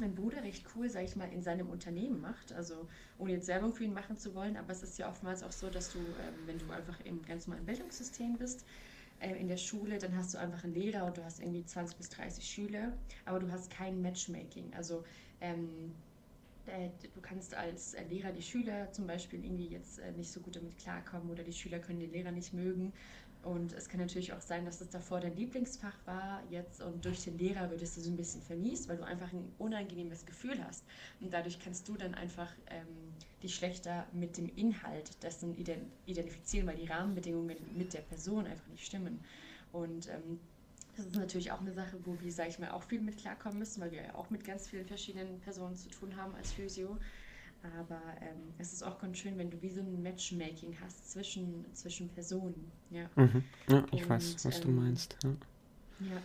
[0.00, 2.52] mein Bruder recht cool, sage ich mal, in seinem Unternehmen macht.
[2.52, 5.52] Also ohne jetzt Werbung für ihn machen zu wollen, aber es ist ja oftmals auch
[5.52, 8.64] so, dass du, ähm, wenn du einfach im ganz normalen Bildungssystem bist,
[9.20, 11.96] äh, in der Schule, dann hast du einfach einen Lehrer und du hast irgendwie 20
[11.96, 12.92] bis 30 Schüler,
[13.24, 14.72] aber du hast kein Matchmaking.
[14.74, 15.04] Also
[15.40, 15.92] ähm,
[16.66, 20.56] äh, du kannst als äh, Lehrer die Schüler zum Beispiel irgendwie jetzt nicht so gut
[20.56, 22.92] damit klarkommen oder die Schüler können den Lehrer nicht mögen.
[23.42, 27.24] Und es kann natürlich auch sein, dass es davor dein Lieblingsfach war jetzt und durch
[27.24, 30.62] den Lehrer wird es dir so ein bisschen vermiest, weil du einfach ein unangenehmes Gefühl
[30.62, 30.84] hast.
[31.20, 32.86] Und dadurch kannst du dann einfach ähm,
[33.42, 38.68] dich schlechter mit dem Inhalt dessen ident identifizieren, weil die Rahmenbedingungen mit der Person einfach
[38.68, 39.20] nicht stimmen.
[39.72, 40.38] Und ähm,
[40.96, 43.58] das ist natürlich auch eine Sache, wo wir, sage ich mal, auch viel mit klarkommen
[43.58, 46.98] müssen, weil wir ja auch mit ganz vielen verschiedenen Personen zu tun haben als Physio.
[47.62, 51.66] Aber ähm, es ist auch ganz schön, wenn du wie so ein Matchmaking hast zwischen,
[51.74, 52.70] zwischen Personen.
[52.90, 53.10] Ja.
[53.16, 53.44] Mhm.
[53.68, 55.16] Ja, ich weiß, Und was du ähm, meinst.
[55.22, 55.30] Ja.
[56.00, 56.22] ja.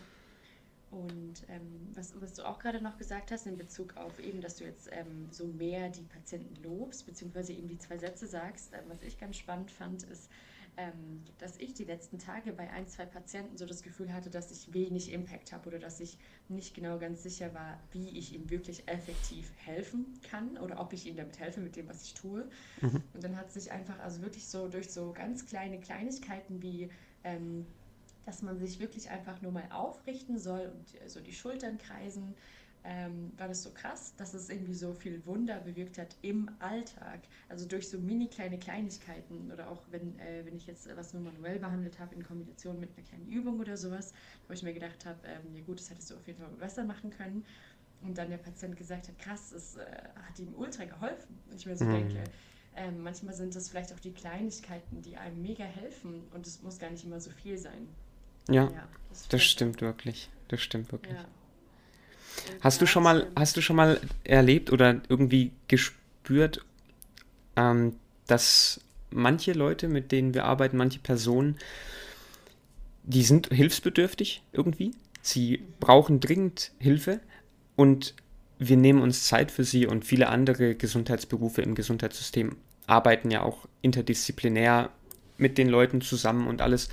[0.92, 4.56] Und ähm, was, was du auch gerade noch gesagt hast in Bezug auf eben, dass
[4.56, 8.86] du jetzt ähm, so mehr die Patienten lobst, beziehungsweise eben die zwei Sätze sagst, ähm,
[8.88, 10.30] was ich ganz spannend fand, ist,
[10.78, 14.52] ähm, dass ich die letzten Tage bei ein, zwei Patienten so das Gefühl hatte, dass
[14.52, 18.50] ich wenig Impact habe oder dass ich nicht genau ganz sicher war, wie ich ihm
[18.50, 22.50] wirklich effektiv helfen kann oder ob ich ihm damit helfe mit dem, was ich tue.
[22.82, 23.04] Mhm.
[23.14, 26.90] Und dann hat sich einfach also wirklich so durch so ganz kleine Kleinigkeiten wie
[27.24, 27.66] ähm,
[28.26, 32.36] dass man sich wirklich einfach nur mal aufrichten soll und äh, so die Schultern kreisen,
[32.86, 37.22] ähm, war das so krass, dass es irgendwie so viel Wunder bewirkt hat im Alltag.
[37.50, 41.24] Also durch so mini kleine Kleinigkeiten oder auch wenn, äh, wenn ich jetzt was nur
[41.24, 44.14] manuell behandelt habe in Kombination mit einer kleinen Übung oder sowas,
[44.48, 46.84] wo ich mir gedacht habe, ähm, ja gut, das hättest du auf jeden Fall besser
[46.86, 47.46] machen können.
[48.02, 49.86] Und dann der Patient gesagt hat, krass, es äh,
[50.28, 51.42] hat ihm ultra geholfen.
[51.50, 51.88] Und ich mir so Mhm.
[51.88, 52.30] denke,
[52.76, 56.78] ähm, manchmal sind das vielleicht auch die Kleinigkeiten, die einem mega helfen und es muss
[56.80, 57.96] gar nicht immer so viel sein.
[58.50, 59.46] Ja, Ja, das das stimmt.
[59.46, 60.32] stimmt wirklich.
[60.48, 61.18] Das stimmt wirklich.
[61.18, 61.30] Ja.
[62.62, 65.94] Hast du schon mal, hast du schon mal erlebt oder irgendwie ges
[66.26, 66.66] gespürt,
[67.56, 67.96] ähm,
[68.28, 71.58] dass manche Leute, mit denen wir arbeiten, manche Personen,
[73.04, 74.92] die sind hilfsbedürftig irgendwie.
[75.22, 77.20] Sie brauchen dringend Hilfe
[77.76, 78.16] und
[78.58, 82.56] wir nehmen uns Zeit für sie und viele andere Gesundheitsberufe im Gesundheitssystem
[82.88, 84.90] arbeiten ja auch interdisziplinär
[85.38, 86.90] mit den Leuten zusammen und alles.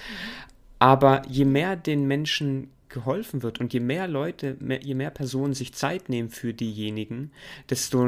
[0.78, 5.54] Aber je mehr den Menschen geholfen wird und je mehr Leute, mehr, je mehr Personen
[5.54, 7.32] sich Zeit nehmen für diejenigen,
[7.68, 8.06] desto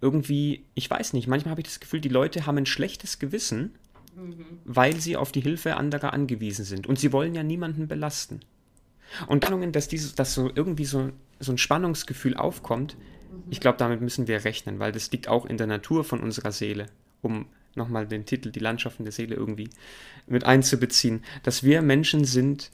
[0.00, 3.72] irgendwie, ich weiß nicht, manchmal habe ich das Gefühl, die Leute haben ein schlechtes Gewissen,
[4.14, 4.44] mhm.
[4.64, 6.86] weil sie auf die Hilfe anderer angewiesen sind.
[6.86, 8.40] Und sie wollen ja niemanden belasten.
[9.26, 13.44] Und dann, dass, dieses, dass so irgendwie so, so ein Spannungsgefühl aufkommt, mhm.
[13.50, 16.52] ich glaube, damit müssen wir rechnen, weil das liegt auch in der Natur von unserer
[16.52, 16.86] Seele,
[17.22, 19.68] um nochmal den Titel Die Landschaften der Seele irgendwie
[20.26, 22.70] mit einzubeziehen, dass wir Menschen sind,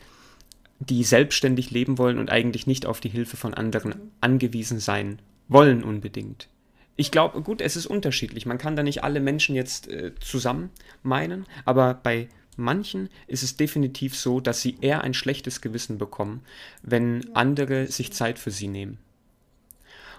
[0.80, 5.84] die selbstständig leben wollen und eigentlich nicht auf die Hilfe von anderen angewiesen sein wollen
[5.84, 6.48] unbedingt.
[6.96, 8.46] Ich glaube, gut, es ist unterschiedlich.
[8.46, 10.70] Man kann da nicht alle Menschen jetzt äh, zusammen
[11.02, 16.42] meinen, aber bei manchen ist es definitiv so, dass sie eher ein schlechtes Gewissen bekommen,
[16.82, 18.98] wenn andere sich Zeit für sie nehmen.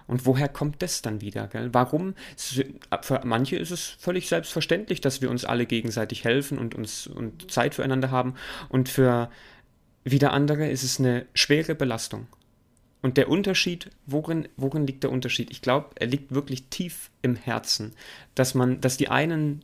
[0.07, 1.47] Und woher kommt das dann wieder?
[1.47, 1.69] Gell?
[1.73, 2.15] Warum?
[2.35, 7.51] Für manche ist es völlig selbstverständlich, dass wir uns alle gegenseitig helfen und uns und
[7.51, 8.33] Zeit füreinander haben.
[8.69, 9.29] Und für
[10.03, 12.27] wieder andere ist es eine schwere Belastung.
[13.01, 15.49] Und der Unterschied, worin, worin liegt der Unterschied?
[15.51, 17.93] Ich glaube, er liegt wirklich tief im Herzen,
[18.35, 19.63] dass man, dass die einen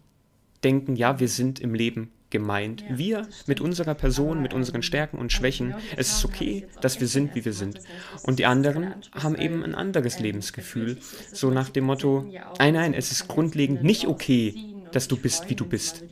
[0.63, 2.81] denken, ja, wir sind im Leben gemeint.
[2.81, 6.67] Ja, wir mit unserer Person, mit unseren ähm, Stärken und Schwächen, genau es ist okay,
[6.81, 7.79] dass wir sind, wie wir sind.
[8.23, 10.97] Und die anderen haben eben ein anderes ähm, Lebensgefühl,
[11.31, 12.25] so nach dem Motto,
[12.59, 14.55] nein, nein, es ist grundlegend nicht okay,
[14.91, 16.03] dass du bist, wie du bist.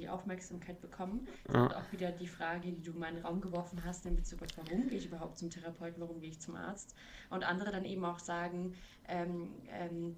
[0.96, 1.28] Bekommen.
[1.54, 1.64] Ja.
[1.64, 4.50] Und auch wieder die Frage, die du in meinen Raum geworfen hast, in Bezug auf,
[4.56, 6.96] warum gehe ich überhaupt zum Therapeuten, warum gehe ich zum Arzt.
[7.30, 8.76] Und andere dann eben auch sagen,
[9.08, 10.16] ähm, ähm,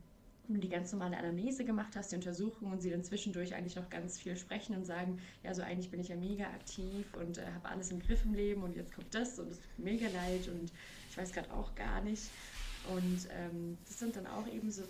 [0.47, 3.89] du die ganz normale Anamnese gemacht hast, die Untersuchung und sie dann zwischendurch eigentlich noch
[3.89, 7.45] ganz viel sprechen und sagen, ja, so eigentlich bin ich ja mega aktiv und äh,
[7.53, 10.07] habe alles im Griff im Leben und jetzt kommt das und es tut mir mega
[10.07, 10.71] leid und
[11.09, 12.23] ich weiß gerade auch gar nicht.
[12.89, 14.83] Und ähm, das sind dann auch eben so,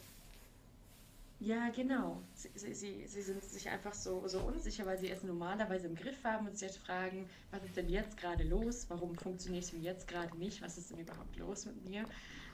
[1.39, 2.23] ja, genau.
[2.33, 6.23] Sie, sie, sie, sind sich einfach so, so unsicher, weil sie es normalerweise im Griff
[6.23, 8.85] haben und sich jetzt fragen, was ist denn jetzt gerade los?
[8.89, 10.61] Warum funktioniert es mir jetzt gerade nicht?
[10.61, 12.05] Was ist denn überhaupt los mit mir?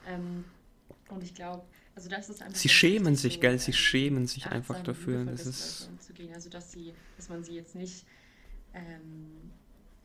[0.05, 0.43] Ähm,
[1.09, 1.63] und ich glaube,
[1.95, 2.57] also das ist einfach.
[2.57, 3.57] Sie schämen sich, gell?
[3.57, 5.25] Sie schämen sich einfach dafür.
[5.25, 6.33] Das ist umzugehen.
[6.33, 8.05] Also dass sie, dass man sie jetzt nicht,
[8.73, 9.51] ähm,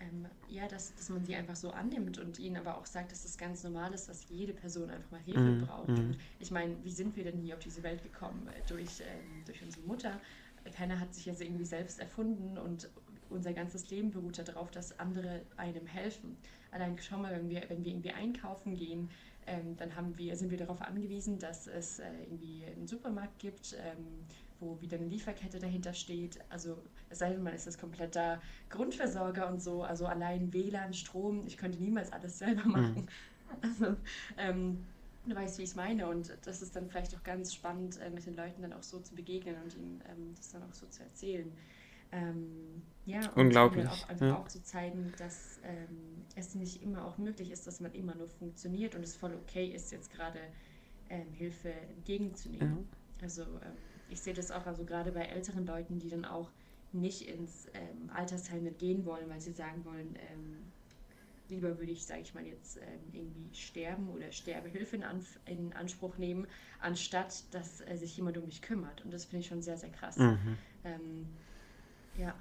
[0.00, 3.22] ähm, ja, dass, dass man sie einfach so annimmt und ihnen aber auch sagt, dass
[3.22, 5.88] das ganz normal ist, dass jede Person einfach mal Hilfe mm, braucht.
[5.88, 5.96] Mm.
[5.96, 8.48] Und ich meine, wie sind wir denn hier auf diese Welt gekommen?
[8.68, 10.20] Durch, ähm, durch unsere Mutter.
[10.76, 12.88] Keiner hat sich jetzt irgendwie selbst erfunden und
[13.30, 16.36] unser ganzes Leben beruht darauf, dass andere einem helfen.
[16.70, 19.10] Allein schau mal, wenn wir, wenn wir irgendwie einkaufen gehen,
[19.46, 23.74] ähm, dann haben wir, sind wir darauf angewiesen, dass es äh, irgendwie einen Supermarkt gibt,
[23.78, 24.26] ähm,
[24.60, 26.38] wo wieder eine Lieferkette dahinter steht.
[26.48, 28.40] Also es sei denn, man ist das kompletter
[28.70, 32.72] Grundversorger und so, also allein WLAN, Strom, ich könnte niemals alles selber mhm.
[32.72, 32.94] machen.
[32.94, 33.08] Mhm.
[33.62, 33.96] Also
[34.36, 34.84] ähm,
[35.26, 38.10] du weißt, wie ich es meine und das ist dann vielleicht auch ganz spannend, äh,
[38.10, 40.86] mit den Leuten dann auch so zu begegnen und ihnen ähm, das dann auch so
[40.86, 41.50] zu erzählen.
[42.12, 43.88] Ähm, ja, und Unglaublich.
[43.88, 44.38] Auch, einfach ja.
[44.38, 48.28] auch zu zeigen, dass ähm, es nicht immer auch möglich ist, dass man immer nur
[48.28, 50.40] funktioniert und es voll okay ist, jetzt gerade
[51.10, 52.86] ähm, Hilfe entgegenzunehmen.
[52.90, 53.22] Ja.
[53.22, 53.72] Also ähm,
[54.08, 56.50] ich sehe das auch also gerade bei älteren Leuten, die dann auch
[56.92, 60.72] nicht ins ähm, Altersheim mitgehen wollen, weil sie sagen wollen, ähm,
[61.48, 62.78] lieber würde ich, sage ich mal jetzt,
[63.12, 66.46] irgendwie sterben oder Sterbehilfe in, Anf in Anspruch nehmen,
[66.80, 69.04] anstatt dass äh, sich jemand um mich kümmert.
[69.04, 70.16] Und das finde ich schon sehr, sehr krass.
[70.16, 70.56] Mhm.
[72.16, 72.34] Ja,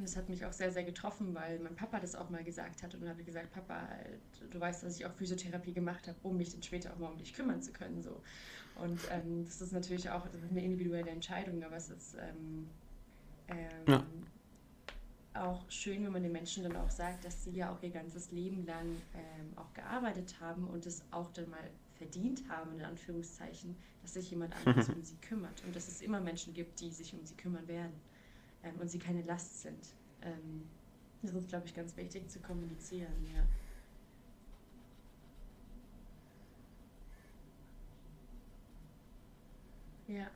[0.00, 2.82] und das hat mich auch sehr, sehr getroffen, weil mein Papa das auch mal gesagt
[2.82, 3.86] hat und habe gesagt, Papa,
[4.50, 7.18] du weißt, dass ich auch Physiotherapie gemacht habe, um mich dann später auch mal um
[7.18, 8.02] dich kümmern zu können.
[8.02, 8.22] So.
[8.80, 12.68] Und ähm, das ist natürlich auch eine individuelle Entscheidung, aber es ist ähm,
[13.48, 14.06] ähm, ja.
[15.34, 18.30] auch schön, wenn man den Menschen dann auch sagt, dass sie ja auch ihr ganzes
[18.32, 23.76] Leben lang ähm, auch gearbeitet haben und es auch dann mal verdient haben, in Anführungszeichen,
[24.02, 27.12] dass sich jemand anderes um sie kümmert und dass es immer Menschen gibt, die sich
[27.12, 27.92] um sie kümmern werden
[28.62, 29.94] ähm, und sie keine Last sind.
[31.22, 33.42] Das ist, glaube ich, ganz wichtig zu kommunizieren, ja.
[40.10, 40.26] Ja.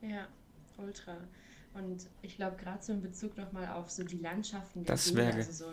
[0.00, 0.26] Ja,
[0.78, 1.16] ultra.
[1.74, 5.50] Und ich glaube, gerade so in Bezug nochmal auf so die Landschaften das wäre, also
[5.50, 5.64] so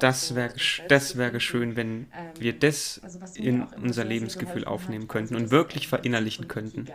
[0.00, 0.52] das so wäre,
[0.88, 5.86] das wäre schön, wenn ähm, wir das also in unser Lebensgefühl aufnehmen könnten und wirklich
[5.86, 6.88] verinnerlichen könnten.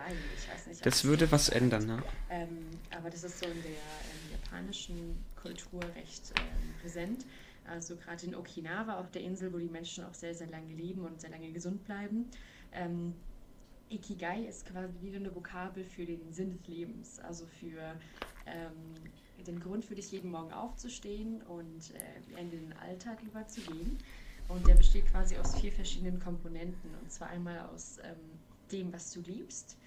[0.67, 2.03] Nicht, das würde was ändern, ne?
[2.29, 2.49] Ähm,
[2.97, 7.25] aber das ist so in der ähm, japanischen Kultur recht ähm, präsent.
[7.65, 11.05] Also gerade in Okinawa, auf der Insel, wo die Menschen auch sehr, sehr lange leben
[11.05, 12.25] und sehr lange gesund bleiben.
[12.73, 13.13] Ähm,
[13.89, 17.95] Ikigai ist quasi wieder eine Vokabel für den Sinn des Lebens, also für
[18.45, 18.93] ähm,
[19.45, 23.97] den Grund für dich jeden Morgen aufzustehen und äh, in den Alltag überzugehen.
[24.47, 26.89] Und der besteht quasi aus vier verschiedenen Komponenten.
[27.01, 28.17] Und zwar einmal aus ähm,
[28.71, 29.77] dem, was du liebst,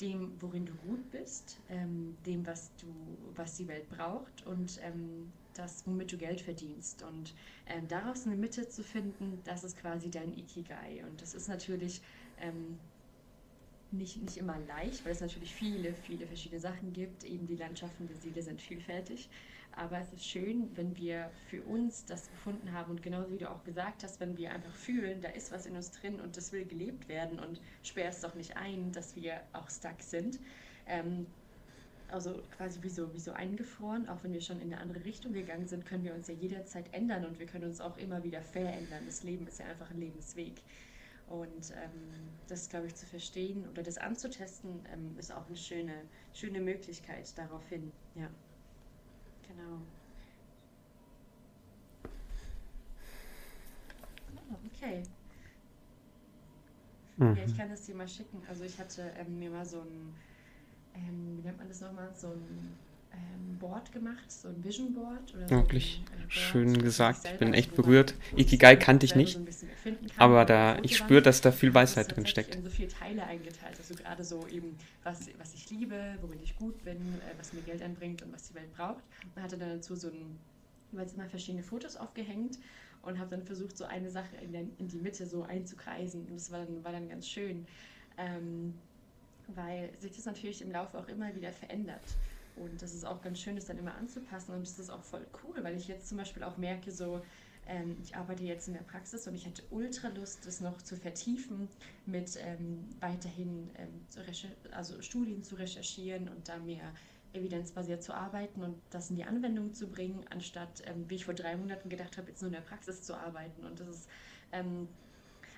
[0.00, 2.86] dem, worin du gut bist, ähm, dem, was du,
[3.34, 7.02] was die Welt braucht und ähm, das, womit du Geld verdienst.
[7.02, 7.34] Und
[7.66, 11.04] ähm, daraus eine Mitte zu finden, das ist quasi dein Ikigai.
[11.08, 12.00] Und das ist natürlich
[12.40, 12.78] ähm,
[13.92, 17.24] nicht, nicht immer leicht, weil es natürlich viele, viele verschiedene Sachen gibt.
[17.24, 19.28] Eben die Landschaften der Seele sind vielfältig.
[19.72, 23.50] Aber es ist schön, wenn wir für uns das gefunden haben und genauso wie du
[23.50, 26.50] auch gesagt hast, wenn wir einfach fühlen, da ist was in uns drin und das
[26.50, 30.40] will gelebt werden und sperr es doch nicht ein, dass wir auch stuck sind.
[30.86, 31.26] Ähm,
[32.08, 35.32] also quasi wie so, wie so eingefroren, auch wenn wir schon in eine andere Richtung
[35.32, 38.40] gegangen sind, können wir uns ja jederzeit ändern und wir können uns auch immer wieder
[38.40, 39.02] verändern.
[39.04, 40.62] Das Leben ist ja einfach ein Lebensweg.
[41.26, 46.08] Und ähm, das, glaube ich, zu verstehen oder das anzutesten, ähm, ist auch eine schöne,
[46.32, 47.92] schöne Möglichkeit daraufhin.
[48.14, 48.30] Ja,
[49.42, 49.82] genau.
[54.66, 55.02] Okay.
[57.16, 57.36] Mhm.
[57.36, 58.42] Ja, ich kann das dir mal schicken.
[58.48, 60.16] Also ich hatte ähm, mir mal so ein,
[60.94, 62.78] ähm, wie nennt man das nochmal, so ein
[63.16, 65.34] ähm, Board gemacht, so ein Vision Board.
[65.34, 67.20] Oder Wirklich so ein, schön gesagt.
[67.24, 68.14] Ich bin echt berührt.
[68.36, 69.38] Ikigai kannte ich nicht,
[70.16, 72.54] aber da ich spüre, dass da viel Weisheit drin steckt.
[72.54, 73.76] in so viele Teile eingeteilt.
[73.78, 77.62] Also gerade so eben, was, was ich liebe, worin ich gut bin, äh, was mir
[77.62, 79.02] Geld einbringt und was die Welt braucht.
[79.34, 80.38] Man hatte dann dazu so ein,
[80.92, 82.58] jeweils immer verschiedene Fotos aufgehängt
[83.02, 86.26] und habe dann versucht, so eine Sache in, der, in die Mitte so einzukreisen.
[86.26, 87.66] Und das war dann, war dann ganz schön.
[88.18, 88.74] Ähm,
[89.54, 92.02] weil sich das natürlich im Laufe auch immer wieder verändert.
[92.56, 94.54] Und das ist auch ganz schön, das dann immer anzupassen.
[94.54, 97.22] Und das ist auch voll cool, weil ich jetzt zum Beispiel auch merke, so,
[97.66, 100.96] ähm, ich arbeite jetzt in der Praxis und ich hätte ultra Lust, das noch zu
[100.96, 101.68] vertiefen,
[102.06, 104.06] mit ähm, weiterhin ähm,
[104.70, 106.92] also Studien zu recherchieren und da mehr
[107.32, 111.34] evidenzbasiert zu arbeiten und das in die Anwendung zu bringen, anstatt, ähm, wie ich vor
[111.34, 113.64] drei Monaten gedacht habe, jetzt nur in der Praxis zu arbeiten.
[113.64, 114.08] Und das ist
[114.52, 114.88] ähm,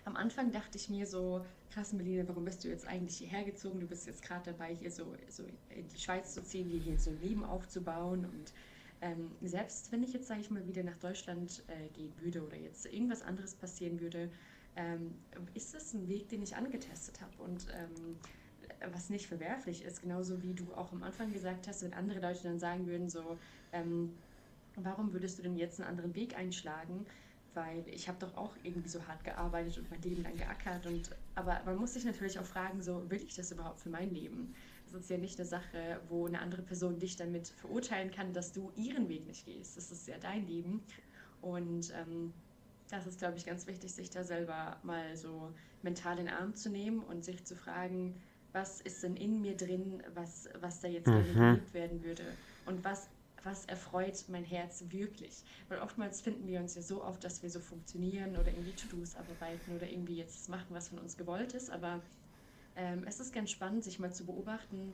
[0.09, 3.79] am Anfang dachte ich mir so, krass, Melina, warum bist du jetzt eigentlich hierher gezogen?
[3.79, 6.99] Du bist jetzt gerade dabei, hier so, so in die Schweiz zu ziehen, hier, hier
[6.99, 8.25] so ein Leben aufzubauen.
[8.25, 8.55] Und
[9.03, 12.57] ähm, selbst wenn ich jetzt, sage ich mal, wieder nach Deutschland äh, gehen würde oder
[12.57, 14.31] jetzt irgendwas anderes passieren würde,
[14.77, 15.15] ähm,
[15.53, 18.17] ist das ein Weg, den ich angetestet habe und ähm,
[18.93, 20.01] was nicht verwerflich ist.
[20.01, 23.37] Genauso wie du auch am Anfang gesagt hast, wenn andere Leute dann sagen würden, so,
[23.73, 24.15] ähm,
[24.77, 27.05] warum würdest du denn jetzt einen anderen Weg einschlagen?
[27.59, 30.87] Weil ich habe doch auch irgendwie so hart gearbeitet und mein Leben lang geackert.
[30.87, 34.15] Und, aber man muss sich natürlich auch fragen, so will ich das überhaupt für mein
[34.15, 34.55] Leben?
[34.87, 38.53] Das ist ja nicht eine Sache, wo eine andere Person dich damit verurteilen kann, dass
[38.53, 39.77] du ihren Weg nicht gehst.
[39.77, 40.83] Das ist ja dein Leben.
[41.43, 42.33] Und ähm,
[42.89, 46.55] das ist, glaube ich, ganz wichtig, sich da selber mal so mental in den Arm
[46.55, 48.15] zu nehmen und sich zu fragen,
[48.53, 51.35] was ist denn in mir drin, was, was da jetzt mhm.
[51.35, 52.25] gelebt werden würde
[52.67, 53.09] und was
[53.45, 55.45] was erfreut mein Herz wirklich?
[55.69, 59.17] Weil oftmals finden wir uns ja so oft, dass wir so funktionieren oder irgendwie To-Dos
[59.17, 61.71] abarbeiten oder irgendwie jetzt machen, was von uns gewollt ist.
[61.71, 62.03] Aber
[62.77, 64.93] ähm, es ist ganz spannend, sich mal zu beobachten,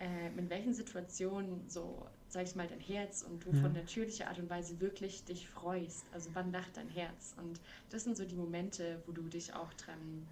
[0.00, 3.60] äh, in welchen Situationen so, sag ich mal, dein Herz und du mhm.
[3.60, 6.06] von natürlicher Art und Weise wirklich dich freust.
[6.12, 7.34] Also wann lacht dein Herz?
[7.38, 10.26] Und das sind so die Momente, wo du dich auch dran,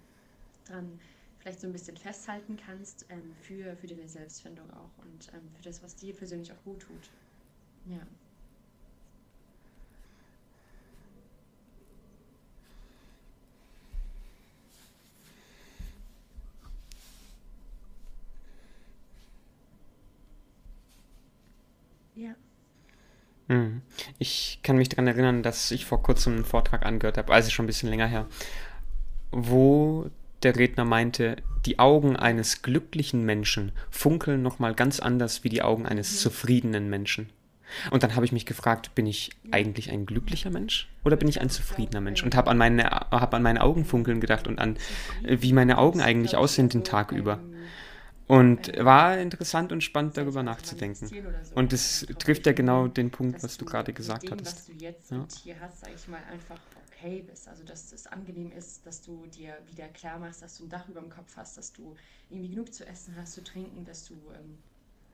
[0.65, 0.99] dran
[1.39, 5.63] vielleicht so ein bisschen festhalten kannst ähm, für, für deine Selbstfindung auch und ähm, für
[5.63, 7.09] das, was dir persönlich auch gut tut.
[7.85, 7.97] Ja.
[22.15, 22.35] Ja.
[23.47, 23.81] Hm.
[24.19, 27.65] Ich kann mich daran erinnern, dass ich vor kurzem einen Vortrag angehört habe, also schon
[27.65, 28.27] ein bisschen länger her,
[29.31, 30.09] wo
[30.43, 35.85] der Redner meinte, die Augen eines glücklichen Menschen funkeln nochmal ganz anders wie die Augen
[35.85, 36.17] eines mhm.
[36.17, 37.29] zufriedenen Menschen.
[37.91, 41.41] Und dann habe ich mich gefragt, bin ich eigentlich ein glücklicher Mensch oder bin ich
[41.41, 42.23] ein zufriedener Mensch?
[42.23, 44.77] Und habe an, meine, hab an meine Augenfunkeln gedacht und an,
[45.23, 47.39] wie meine Augen eigentlich aussehen den Tag über.
[48.27, 51.09] Und war interessant und spannend darüber nachzudenken.
[51.55, 54.57] Und es trifft ja genau den Punkt, was du gerade gesagt hattest.
[54.57, 55.25] Was du jetzt ja.
[55.43, 56.57] hier hast, sag ich mal, einfach
[57.03, 57.47] okay bist.
[57.47, 60.87] Also, dass es angenehm ist, dass du dir wieder klar machst, dass du ein Dach
[60.87, 61.95] über dem Kopf hast, dass du
[62.29, 64.57] irgendwie genug zu essen hast, zu trinken, dass du ähm,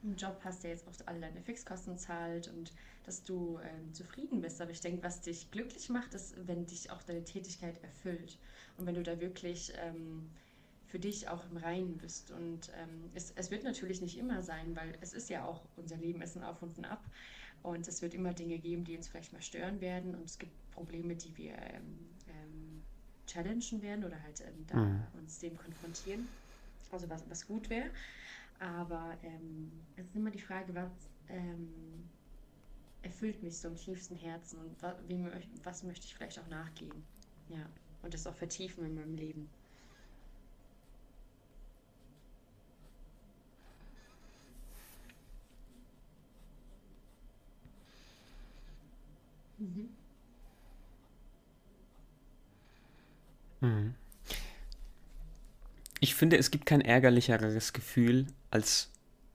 [0.02, 2.72] einen Job hast, der jetzt auch alle deine Fixkosten zahlt und
[3.04, 4.60] dass du ähm, zufrieden bist.
[4.60, 8.38] Aber ich denke, was dich glücklich macht, ist, wenn dich auch deine Tätigkeit erfüllt
[8.76, 10.30] und wenn du da wirklich ähm,
[10.86, 12.30] für dich auch im Reinen bist.
[12.30, 15.96] Und ähm, es, es wird natürlich nicht immer sein, weil es ist ja auch, unser
[15.96, 17.04] Leben ist ein Auf und ein Ab.
[17.62, 20.14] Und es wird immer Dinge geben, die uns vielleicht mal stören werden.
[20.14, 21.98] Und es gibt Probleme, die wir ähm,
[22.28, 22.82] ähm,
[23.26, 25.02] challengen werden oder halt ähm, da mhm.
[25.18, 26.26] uns dem konfrontieren.
[26.90, 27.90] also was, was gut wäre.
[28.60, 30.90] Aber ähm, es ist immer die Frage, was
[31.28, 32.08] ähm,
[33.02, 35.26] erfüllt mich so im tiefsten Herzen und was, wie,
[35.64, 37.02] was möchte ich vielleicht auch nachgehen.
[37.48, 37.64] Ja,
[38.02, 39.48] und das auch vertiefen in meinem Leben.
[49.58, 49.88] Mhm.
[53.62, 53.94] Mhm.
[56.00, 58.90] Ich finde, es gibt kein ärgerlicheres Gefühl, als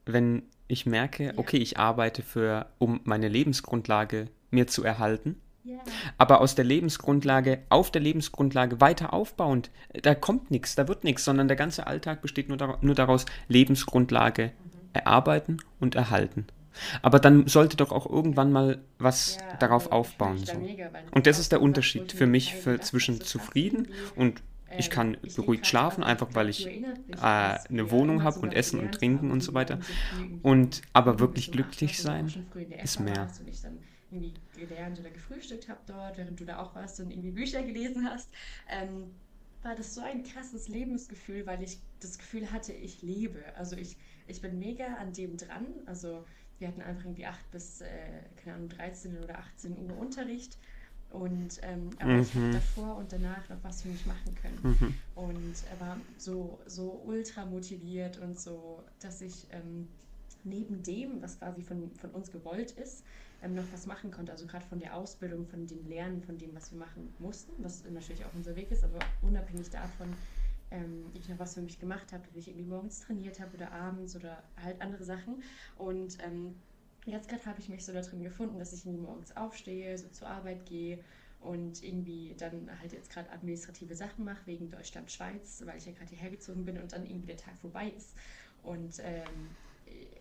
[0.06, 5.78] wenn ich merke, Ja, okay, ich arbeite für, um meine Lebensgrundlage mir zu erhalten, ja,
[6.18, 11.26] aber aus der Lebensgrundlage, auf der Lebensgrundlage weiter aufbauend, da kommt nichts, da wird nichts,
[11.26, 14.52] sondern der ganze Alltag besteht nur, dar nur daraus, Lebensgrundlage
[14.94, 16.46] erarbeiten und erhalten.
[17.02, 20.58] Aber dann sollte doch auch irgendwann mal was ja, darauf also aufbauen, so.
[20.60, 24.42] mega, Und das ist der Unterschied für mich für zwischen zufrieden und
[24.78, 26.80] ich Ähm, kann beruhigt schlafen, einfach weil ich äh,
[27.22, 29.80] eine Wohnung habe und Essen und Trinken und so weiter.
[30.42, 32.48] Und aber wirklich glücklich sein
[32.84, 33.30] ist mehr.
[34.12, 38.10] irgendwie gelernt oder gefrühstückt habe dort, während du da auch warst und irgendwie Bücher gelesen
[38.10, 38.30] hast,
[38.70, 39.12] ähm,
[39.64, 43.44] war das so ein krasses Lebensgefühl, weil ich das Gefühl hatte, ich lebe.
[43.58, 43.98] Also ich,
[44.28, 45.66] ich bin mega an dem dran.
[45.88, 46.24] Also
[46.60, 47.88] wir hatten einfach irgendwie 8 bis, äh,
[48.44, 50.58] keine Ahnung, 13 oder 18 Uhr Unterricht.
[51.16, 54.60] Und ähm, aber ich habe Mhm, davor und danach noch was für mich machen können.
[54.64, 59.88] mhm, Und er war so, so ultra motiviert und so, dass ich ähm,
[60.44, 63.04] neben dem, was quasi von, von uns gewollt ist,
[63.42, 64.32] ähm, noch was machen konnte.
[64.32, 67.84] Also gerade von der Ausbildung, von dem Lernen, von dem, was wir machen mussten, was
[67.90, 70.18] natürlich auch unser Weg ist, aber unabhängig davon,
[70.72, 73.72] ähm, ich noch was für mich gemacht habe, dass ich irgendwie morgens trainiert habe oder
[73.72, 75.42] abends oder halt andere Sachen.
[75.76, 76.56] Und ähm,
[77.06, 80.28] jetzt gerade habe ich mich so da drin gefunden, dass ich morgens aufstehe, so zur
[80.28, 81.00] Arbeit gehe
[81.40, 85.92] und irgendwie dann halt jetzt gerade administrative Sachen mache wegen Deutschland, Schweiz, weil ich ja
[85.92, 88.16] gerade hierher gezogen bin und dann irgendwie der Tag vorbei ist.
[88.64, 89.50] Und ähm,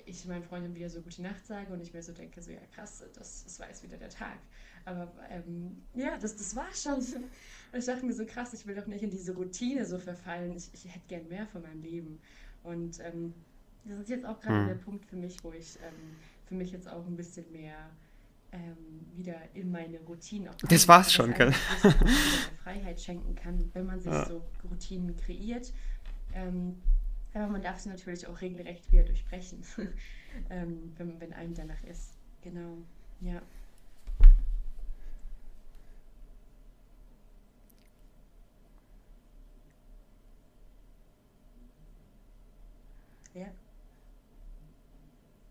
[0.05, 2.61] ich meinen Freunden wieder so gute Nacht sage und ich mir so denke, so ja
[2.74, 4.39] krass, das, das war jetzt wieder der Tag.
[4.85, 6.97] Aber ähm, ja, das, das war schon.
[6.97, 10.55] Und ich dachte mir so krass, ich will doch nicht in diese Routine so verfallen.
[10.57, 12.20] Ich, ich hätte gern mehr von meinem Leben.
[12.62, 13.32] Und ähm,
[13.85, 14.80] das ist jetzt auch gerade der mhm.
[14.80, 16.16] Punkt für mich, wo ich ähm,
[16.47, 17.91] für mich jetzt auch ein bisschen mehr
[18.53, 21.53] ähm, wieder in meine Routinen auch Das war's schon, gell?
[22.63, 24.27] Freiheit schenken kann, wenn man sich Ja.
[24.27, 25.73] so Routinen kreiert.
[26.33, 26.81] Ähm,
[27.33, 29.63] aber man darf sie natürlich auch regelrecht wieder durchbrechen,
[30.51, 32.13] ähm, wenn, wenn einem danach ist.
[32.43, 32.79] Genau,
[33.21, 33.43] ja.
[43.35, 43.49] Ja.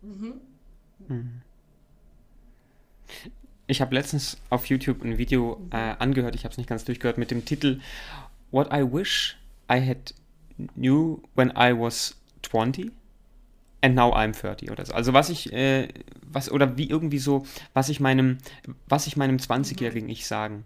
[0.02, 0.40] Mhm.
[1.08, 1.42] Mhm.
[3.66, 7.16] Ich habe letztens auf YouTube ein Video äh, angehört, ich habe es nicht ganz durchgehört,
[7.18, 7.80] mit dem Titel
[8.50, 9.38] What I Wish
[9.70, 10.14] I Had
[10.74, 12.92] Knew When I Was 20
[13.80, 14.92] and Now I'm 30 oder so.
[14.92, 15.88] Also was ich, äh,
[16.22, 18.38] was, oder wie irgendwie so, was ich meinem,
[18.86, 19.40] was ich meinem Mhm.
[19.40, 20.64] 20-jährigen Ich sagen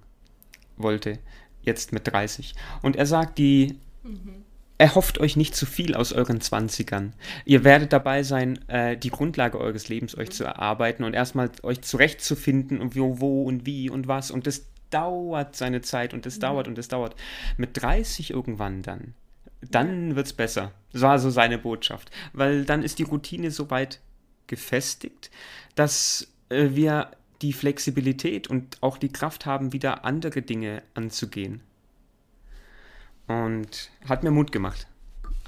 [0.77, 1.19] wollte,
[1.63, 2.55] jetzt mit 30.
[2.83, 4.45] Und er sagt, die, Mhm.
[4.79, 7.13] Erhofft euch nicht zu viel aus euren Zwanzigern.
[7.45, 11.83] Ihr werdet dabei sein, äh, die Grundlage eures Lebens euch zu erarbeiten und erstmal euch
[11.83, 14.31] zurechtzufinden und wo, wo und wie und was.
[14.31, 16.71] Und das dauert seine Zeit und das dauert Mhm.
[16.73, 17.17] und das dauert.
[17.57, 19.15] Mit 30 irgendwann dann,
[19.61, 20.73] dann wird's besser.
[20.93, 22.11] Das war so seine Botschaft.
[22.33, 24.01] Weil dann ist die Routine so weit
[24.47, 25.31] gefestigt,
[25.75, 27.11] dass äh, wir
[27.43, 31.63] die Flexibilität und auch die Kraft haben, wieder andere Dinge anzugehen.
[33.29, 34.87] Und hat mir Mut gemacht.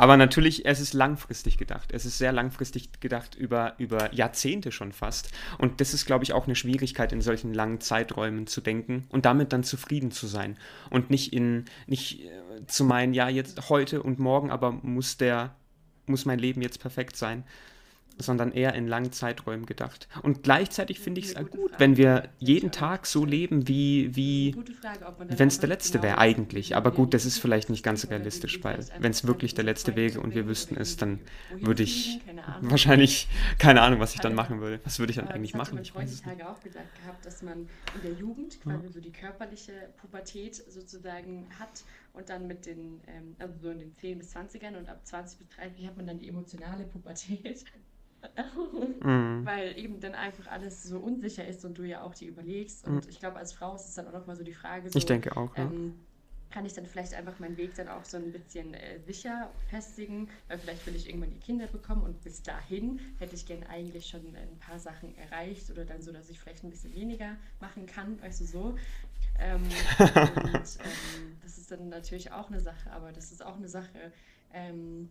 [0.00, 1.92] Aber natürlich, es ist langfristig gedacht.
[1.92, 5.30] Es ist sehr langfristig gedacht, über, über Jahrzehnte schon fast.
[5.58, 9.26] Und das ist, glaube ich, auch eine Schwierigkeit, in solchen langen Zeiträumen zu denken und
[9.26, 10.56] damit dann zufrieden zu sein.
[10.88, 15.54] Und nicht in, nicht äh, zu meinen, ja, jetzt heute und morgen, aber muss der,
[16.06, 17.44] muss mein Leben jetzt perfekt sein,
[18.22, 20.08] sondern eher in langen Zeiträumen gedacht.
[20.22, 24.54] Und gleichzeitig finde ich es gut, wenn wir jeden Tag so leben, wie, wie,
[25.28, 26.70] wenn es der letzte wäre, genau eigentlich.
[26.70, 29.64] wie Aber gut, das ist vielleicht nicht ganz realistisch, weil vielleicht wenn es wirklich der
[29.64, 31.20] letzte wäre und wir wüssten es, dann
[31.52, 32.20] würde ich
[32.60, 34.80] wahrscheinlich, keine Ahnung, was ich dann das, machen würde.
[34.84, 35.78] Was würde ich dann aber eigentlich machen?
[35.78, 36.44] Ich weiß es nicht.
[36.44, 38.72] Auch gesagt gehabt, dass man in der Jugend Ja.
[38.72, 43.78] quasi so die körperliche Pubertät sozusagen hat und dann mit den, ähm, also so in
[43.78, 47.64] den 10 bis 20ern und ab 20 bis 30 hat man dann die emotionale Pubertät.
[49.02, 49.46] Mhm.
[49.46, 52.86] Weil eben dann einfach alles so unsicher ist und du ja auch die überlegst.
[52.86, 52.96] Mhm.
[52.96, 55.08] Und ich glaube, als Frau ist es dann auch nochmal so die Frage, Ich so,
[55.08, 55.64] denke auch, ja.
[55.64, 55.98] ähm,
[56.50, 60.28] kann ich dann vielleicht einfach meinen Weg dann auch so ein bisschen äh, sicher festigen,
[60.48, 64.08] weil vielleicht will ich irgendwann die Kinder bekommen und bis dahin hätte ich gern eigentlich
[64.08, 67.86] schon ein paar Sachen erreicht oder dann so, dass ich vielleicht ein bisschen weniger machen
[67.86, 68.78] kann, weißt du so.
[69.38, 69.62] Ähm,
[69.98, 74.12] und ähm, das ist dann natürlich auch eine Sache, aber das ist auch eine Sache,
[74.52, 75.08] ähm,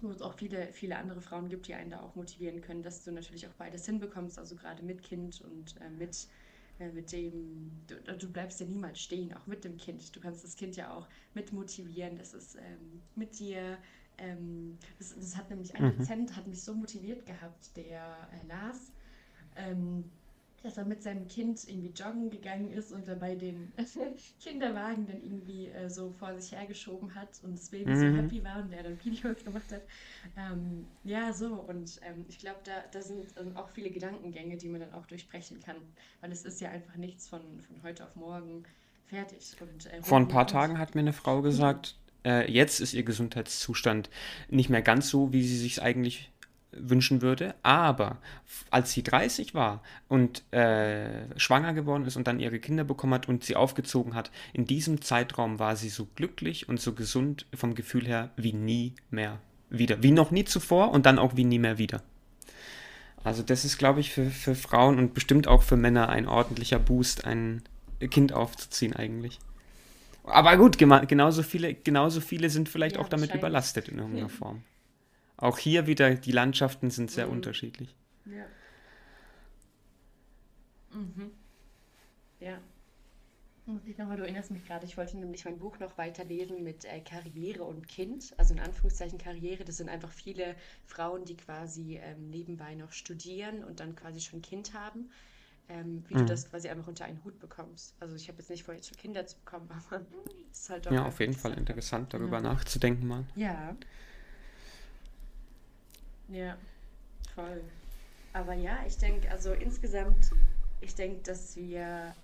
[0.00, 3.04] wo es auch viele, viele andere Frauen gibt, die einen da auch motivieren können, dass
[3.04, 6.28] du natürlich auch beides hinbekommst, also gerade mit Kind und äh, mit,
[6.78, 10.14] äh, mit dem, du, du, bleibst ja niemals stehen, auch mit dem Kind.
[10.14, 13.78] Du kannst das Kind ja auch mit motivieren, dass es ähm, mit dir,
[14.18, 15.98] ähm, das, das, hat nämlich ein mhm.
[15.98, 18.92] Dozent, hat mich so motiviert gehabt, der äh, Lars,
[19.56, 20.04] ähm,
[20.62, 23.72] dass er mit seinem Kind irgendwie joggen gegangen ist und dabei den
[24.40, 27.96] Kinderwagen dann irgendwie äh, so vor sich hergeschoben hat und das Baby mhm.
[27.96, 29.82] so happy war und der dann Videos gemacht hat.
[30.36, 34.68] Ähm, ja, so und ähm, ich glaube, da, da sind ähm, auch viele Gedankengänge, die
[34.68, 35.76] man dann auch durchbrechen kann,
[36.20, 38.64] weil es ist ja einfach nichts von, von heute auf morgen
[39.06, 39.56] fertig.
[39.60, 43.04] Und, äh, Vor ein paar Tagen hat mir eine Frau gesagt, äh, jetzt ist ihr
[43.04, 44.10] Gesundheitszustand
[44.48, 46.30] nicht mehr ganz so, wie sie sich eigentlich
[46.72, 47.54] wünschen würde.
[47.62, 48.18] Aber
[48.70, 53.28] als sie 30 war und äh, schwanger geworden ist und dann ihre Kinder bekommen hat
[53.28, 57.74] und sie aufgezogen hat, in diesem Zeitraum war sie so glücklich und so gesund vom
[57.74, 59.40] Gefühl her wie nie mehr
[59.70, 60.02] wieder.
[60.02, 62.02] Wie noch nie zuvor und dann auch wie nie mehr wieder.
[63.24, 66.78] Also das ist, glaube ich, für, für Frauen und bestimmt auch für Männer ein ordentlicher
[66.78, 67.62] Boost, ein
[68.10, 69.38] Kind aufzuziehen eigentlich.
[70.24, 74.62] Aber gut, genauso viele, genauso viele sind vielleicht ja, auch damit überlastet in irgendeiner Form.
[75.38, 77.34] Auch hier wieder, die Landschaften sind sehr mhm.
[77.34, 77.94] unterschiedlich.
[78.26, 78.44] Ja.
[80.92, 81.30] Mhm.
[82.40, 82.58] Ja.
[83.84, 87.00] Ich nochmal, du erinnerst mich gerade, ich wollte nämlich mein Buch noch weiterlesen mit äh,
[87.00, 88.34] Karriere und Kind.
[88.38, 93.62] Also in Anführungszeichen Karriere, das sind einfach viele Frauen, die quasi ähm, nebenbei noch studieren
[93.62, 95.10] und dann quasi schon Kind haben.
[95.68, 96.20] Ähm, wie mhm.
[96.20, 97.94] du das quasi einfach unter einen Hut bekommst.
[98.00, 100.00] Also ich habe jetzt nicht vor, jetzt schon Kinder zu bekommen, aber
[100.50, 100.92] es ist halt doch.
[100.92, 102.42] Ja, auf jeden Fall interessant, darüber ja.
[102.42, 103.26] nachzudenken mal.
[103.36, 103.76] Ja.
[106.28, 106.56] Ja,
[107.34, 107.62] voll.
[108.32, 110.30] Aber ja, ich denke, also insgesamt,
[110.80, 112.14] ich denke, dass wir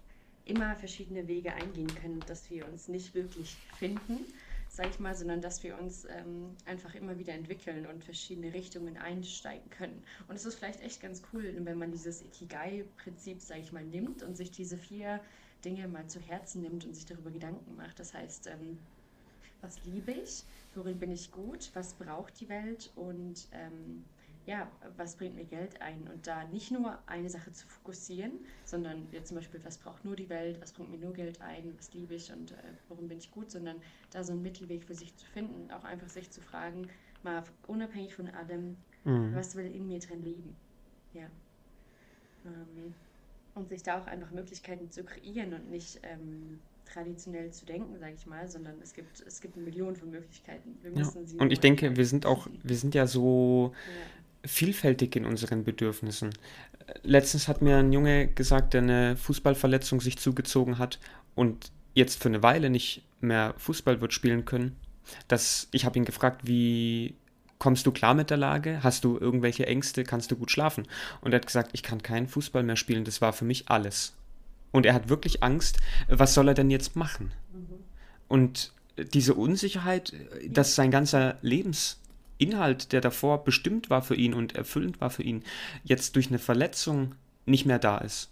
[0.45, 4.27] immer verschiedene Wege eingehen können, dass wir uns nicht wirklich finden,
[4.69, 8.99] sage ich mal, sondern dass wir uns ähm, einfach immer wieder entwickeln und verschiedene Richtungen
[8.99, 10.03] einsteigen können.
[10.29, 14.23] Und es ist vielleicht echt ganz cool, wenn man dieses Ikigai-Prinzip, sage ich mal, nimmt
[14.23, 15.21] und sich diese vier
[15.65, 17.99] Dinge mal zu Herzen nimmt und sich darüber Gedanken macht.
[17.99, 18.79] Das heißt, ähm,
[19.65, 20.45] was liebe ich,
[20.75, 24.05] worin bin ich gut, was braucht die Welt und ähm,
[24.47, 26.07] ja, was bringt mir Geld ein?
[26.13, 28.33] Und da nicht nur eine Sache zu fokussieren,
[28.65, 31.73] sondern jetzt zum Beispiel, was braucht nur die Welt, was bringt mir nur Geld ein,
[31.79, 32.57] was liebe ich und äh,
[32.89, 33.77] worin bin ich gut, sondern
[34.11, 36.89] da so einen Mittelweg für sich zu finden, auch einfach sich zu fragen,
[37.23, 39.35] mal unabhängig von allem, mhm.
[39.35, 40.55] was will in mir drin leben.
[41.15, 41.27] Ja.
[42.45, 42.95] Ähm,
[43.55, 48.15] und sich da auch einfach Möglichkeiten zu kreieren und nicht ähm, traditionell zu denken, sage
[48.17, 50.77] ich mal, sondern es gibt, es gibt eine Million von Möglichkeiten.
[50.95, 51.11] ja.
[51.39, 54.49] Und ich denke, wir sind auch, wir sind ja so ja.
[54.49, 56.31] vielfältig in unseren Bedürfnissen.
[57.03, 60.99] Letztens hat mir ein Junge gesagt, der eine Fußballverletzung sich zugezogen hat
[61.35, 64.77] und jetzt für eine Weile nicht mehr Fußball wird spielen können.
[65.29, 67.15] Dass ich habe ihn gefragt, wie
[67.59, 68.83] kommst du klar mit der Lage?
[68.83, 70.05] Hast du irgendwelche Ängste?
[70.05, 70.87] Kannst du gut schlafen?
[71.21, 73.05] Und er hat gesagt, ich kann keinen Fußball mehr spielen.
[73.05, 74.15] Das war für mich alles.
[74.75, 77.31] Und er hat wirklich Angst, was soll er denn jetzt machen?
[77.53, 77.77] Mhm.
[78.27, 80.13] Und diese Unsicherheit,
[80.49, 85.45] dass sein ganzer Lebensinhalt, der davor bestimmt war für ihn und erfüllend war für ihn,
[85.85, 87.15] jetzt durch eine Verletzung
[87.47, 88.31] nicht mehr da ist.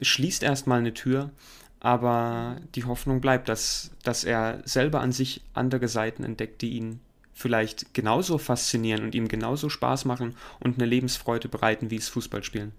[0.00, 1.30] Schließt erstmal eine Tür,
[1.78, 6.98] aber die Hoffnung bleibt, dass, dass er selber an sich andere Seiten entdeckt, die ihn
[7.32, 12.72] vielleicht genauso faszinieren und ihm genauso Spaß machen und eine Lebensfreude bereiten wie das Fußballspielen.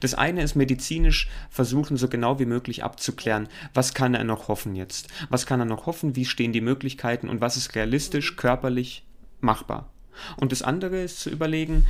[0.00, 4.74] Das eine ist medizinisch versuchen, so genau wie möglich abzuklären, was kann er noch hoffen
[4.74, 5.08] jetzt?
[5.28, 6.16] Was kann er noch hoffen?
[6.16, 9.04] Wie stehen die Möglichkeiten und was ist realistisch, körperlich
[9.40, 9.90] machbar?
[10.36, 11.86] Und das andere ist zu überlegen,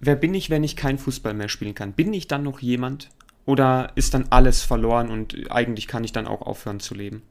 [0.00, 1.92] wer bin ich, wenn ich kein Fußball mehr spielen kann?
[1.92, 3.10] Bin ich dann noch jemand?
[3.44, 7.22] Oder ist dann alles verloren und eigentlich kann ich dann auch aufhören zu leben?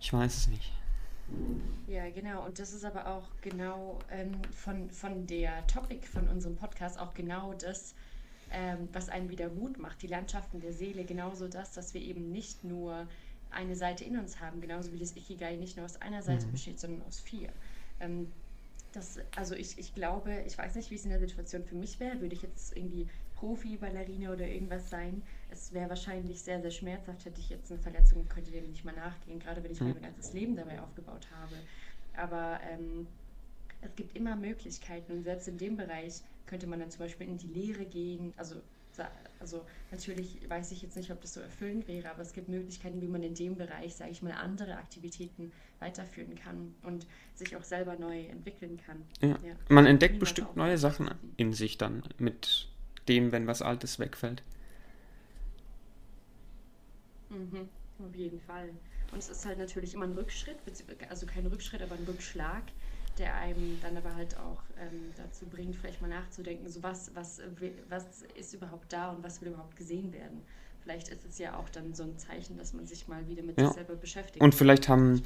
[0.00, 0.72] Ich weiß es nicht.
[1.88, 2.44] Ja, genau.
[2.44, 7.14] Und das ist aber auch genau ähm, von, von der Topic von unserem Podcast auch
[7.14, 7.94] genau das,
[8.56, 12.32] ähm, was einen wieder Mut macht, die Landschaften der Seele, genauso das, dass wir eben
[12.32, 13.06] nicht nur
[13.50, 16.52] eine Seite in uns haben, genauso wie das Ikigai nicht nur aus einer Seite mhm.
[16.52, 17.50] besteht, sondern aus vier.
[18.00, 18.32] Ähm,
[18.92, 22.00] das, also ich, ich glaube, ich weiß nicht, wie es in der Situation für mich
[22.00, 25.20] wäre, würde ich jetzt irgendwie Profi-Ballerina oder irgendwas sein.
[25.50, 28.86] Es wäre wahrscheinlich sehr, sehr schmerzhaft, hätte ich jetzt eine Verletzung und könnte dem nicht
[28.86, 29.90] mal nachgehen, gerade wenn ich mhm.
[29.92, 31.56] mein ganzes Leben dabei aufgebaut habe.
[32.16, 33.06] Aber ähm,
[33.82, 37.38] es gibt immer Möglichkeiten und selbst in dem Bereich könnte man dann zum Beispiel in
[37.38, 38.32] die Lehre gehen.
[38.36, 38.56] Also,
[39.40, 43.00] also natürlich weiß ich jetzt nicht, ob das so erfüllend wäre, aber es gibt Möglichkeiten,
[43.02, 47.64] wie man in dem Bereich, sage ich mal, andere Aktivitäten weiterführen kann und sich auch
[47.64, 49.02] selber neu entwickeln kann.
[49.20, 49.38] Ja.
[49.46, 49.54] ja.
[49.68, 52.68] Man entdeckt bestimmt neue Sachen in sich dann mit
[53.08, 54.42] dem, wenn was Altes wegfällt.
[57.28, 57.68] Mhm,
[57.98, 58.70] auf jeden Fall.
[59.12, 60.56] Und es ist halt natürlich immer ein Rückschritt,
[61.08, 62.64] also kein Rückschritt, aber ein Rückschlag,
[63.18, 67.40] der einem dann aber halt auch ähm, dazu bringt, vielleicht mal nachzudenken, so was, was,
[67.88, 68.04] was
[68.38, 70.42] ist überhaupt da und was will überhaupt gesehen werden.
[70.82, 73.58] Vielleicht ist es ja auch dann so ein Zeichen, dass man sich mal wieder mit
[73.58, 73.66] Ja.
[73.66, 74.40] sich selber beschäftigt.
[74.40, 75.22] Und vielleicht haben,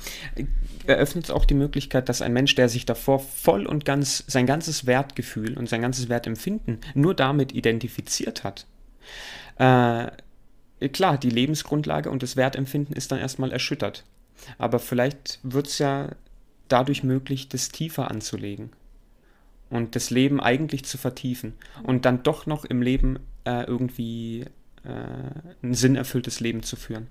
[0.86, 4.46] eröffnet es auch die Möglichkeit, dass ein Mensch, der sich davor voll und ganz sein
[4.46, 8.66] ganzes Wertgefühl und sein ganzes Wertempfinden nur damit identifiziert hat,
[9.58, 10.10] äh,
[10.88, 14.04] klar, die Lebensgrundlage und das Wertempfinden ist dann erstmal erschüttert.
[14.56, 16.08] Aber vielleicht wird es ja
[16.72, 18.70] dadurch möglich, das tiefer anzulegen
[19.70, 24.46] und das Leben eigentlich zu vertiefen und dann doch noch im Leben äh, irgendwie
[24.84, 27.06] äh, ein sinnerfülltes Leben zu führen.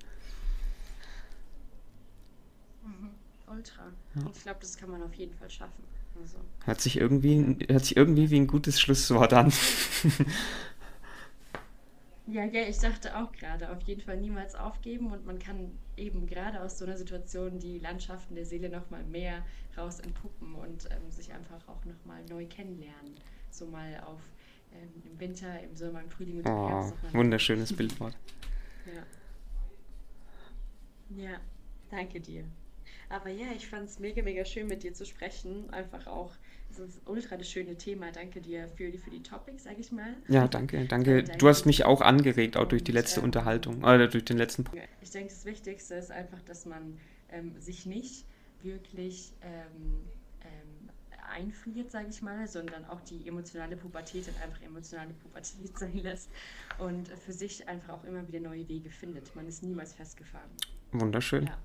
[2.84, 3.10] Mhm.
[3.48, 3.84] Ultra.
[4.16, 5.84] Und ich glaube, das kann man auf jeden Fall schaffen.
[6.22, 9.54] Also, Hört sich irgendwie, hört sich irgendwie wie ein gutes Schlusswort an.
[12.32, 16.28] ja, ja, ich dachte auch gerade, auf jeden Fall niemals aufgeben und man kann eben
[16.28, 19.46] gerade aus so einer Situation die Landschaften der Seele nochmal mehr
[19.78, 23.16] raus entpuppen und ähm, sich einfach auch nochmal neu kennenlernen.
[23.50, 24.22] So mal auf
[24.74, 28.16] ähm, im Winter, im Sommer, im Frühling und im Oh, Herbst wunderschönes Bildwort.
[28.86, 29.04] Ja.
[31.18, 31.40] Ja,
[31.90, 32.44] danke dir.
[33.10, 35.70] Aber ja, ich fand es mega, mega schön mit dir zu sprechen.
[35.72, 36.34] Einfach auch,
[36.78, 38.12] ist ultra das schöne Thema.
[38.12, 40.16] Danke dir für die, für die Topics, sag ich mal.
[40.28, 41.20] Ja, danke, danke.
[41.24, 44.26] Äh, Du hast mich auch angeregt, auch durch und die letzte ähm, Unterhaltung, oder durch
[44.26, 44.64] den letzten.
[44.66, 46.98] Po- ich denke, das Wichtigste ist einfach, dass man
[47.32, 48.26] ähm, sich nicht
[48.62, 50.02] wirklich ähm,
[50.42, 50.90] ähm,
[51.34, 56.30] einfriert, sage ich mal, sondern auch die emotionale Pubertät dann einfach emotionale Pubertät sein lässt
[56.78, 59.36] und für sich einfach auch immer wieder neue Wege findet.
[59.36, 60.50] Man ist niemals festgefahren.
[60.92, 61.46] Wunderschön.
[61.46, 61.58] Ja.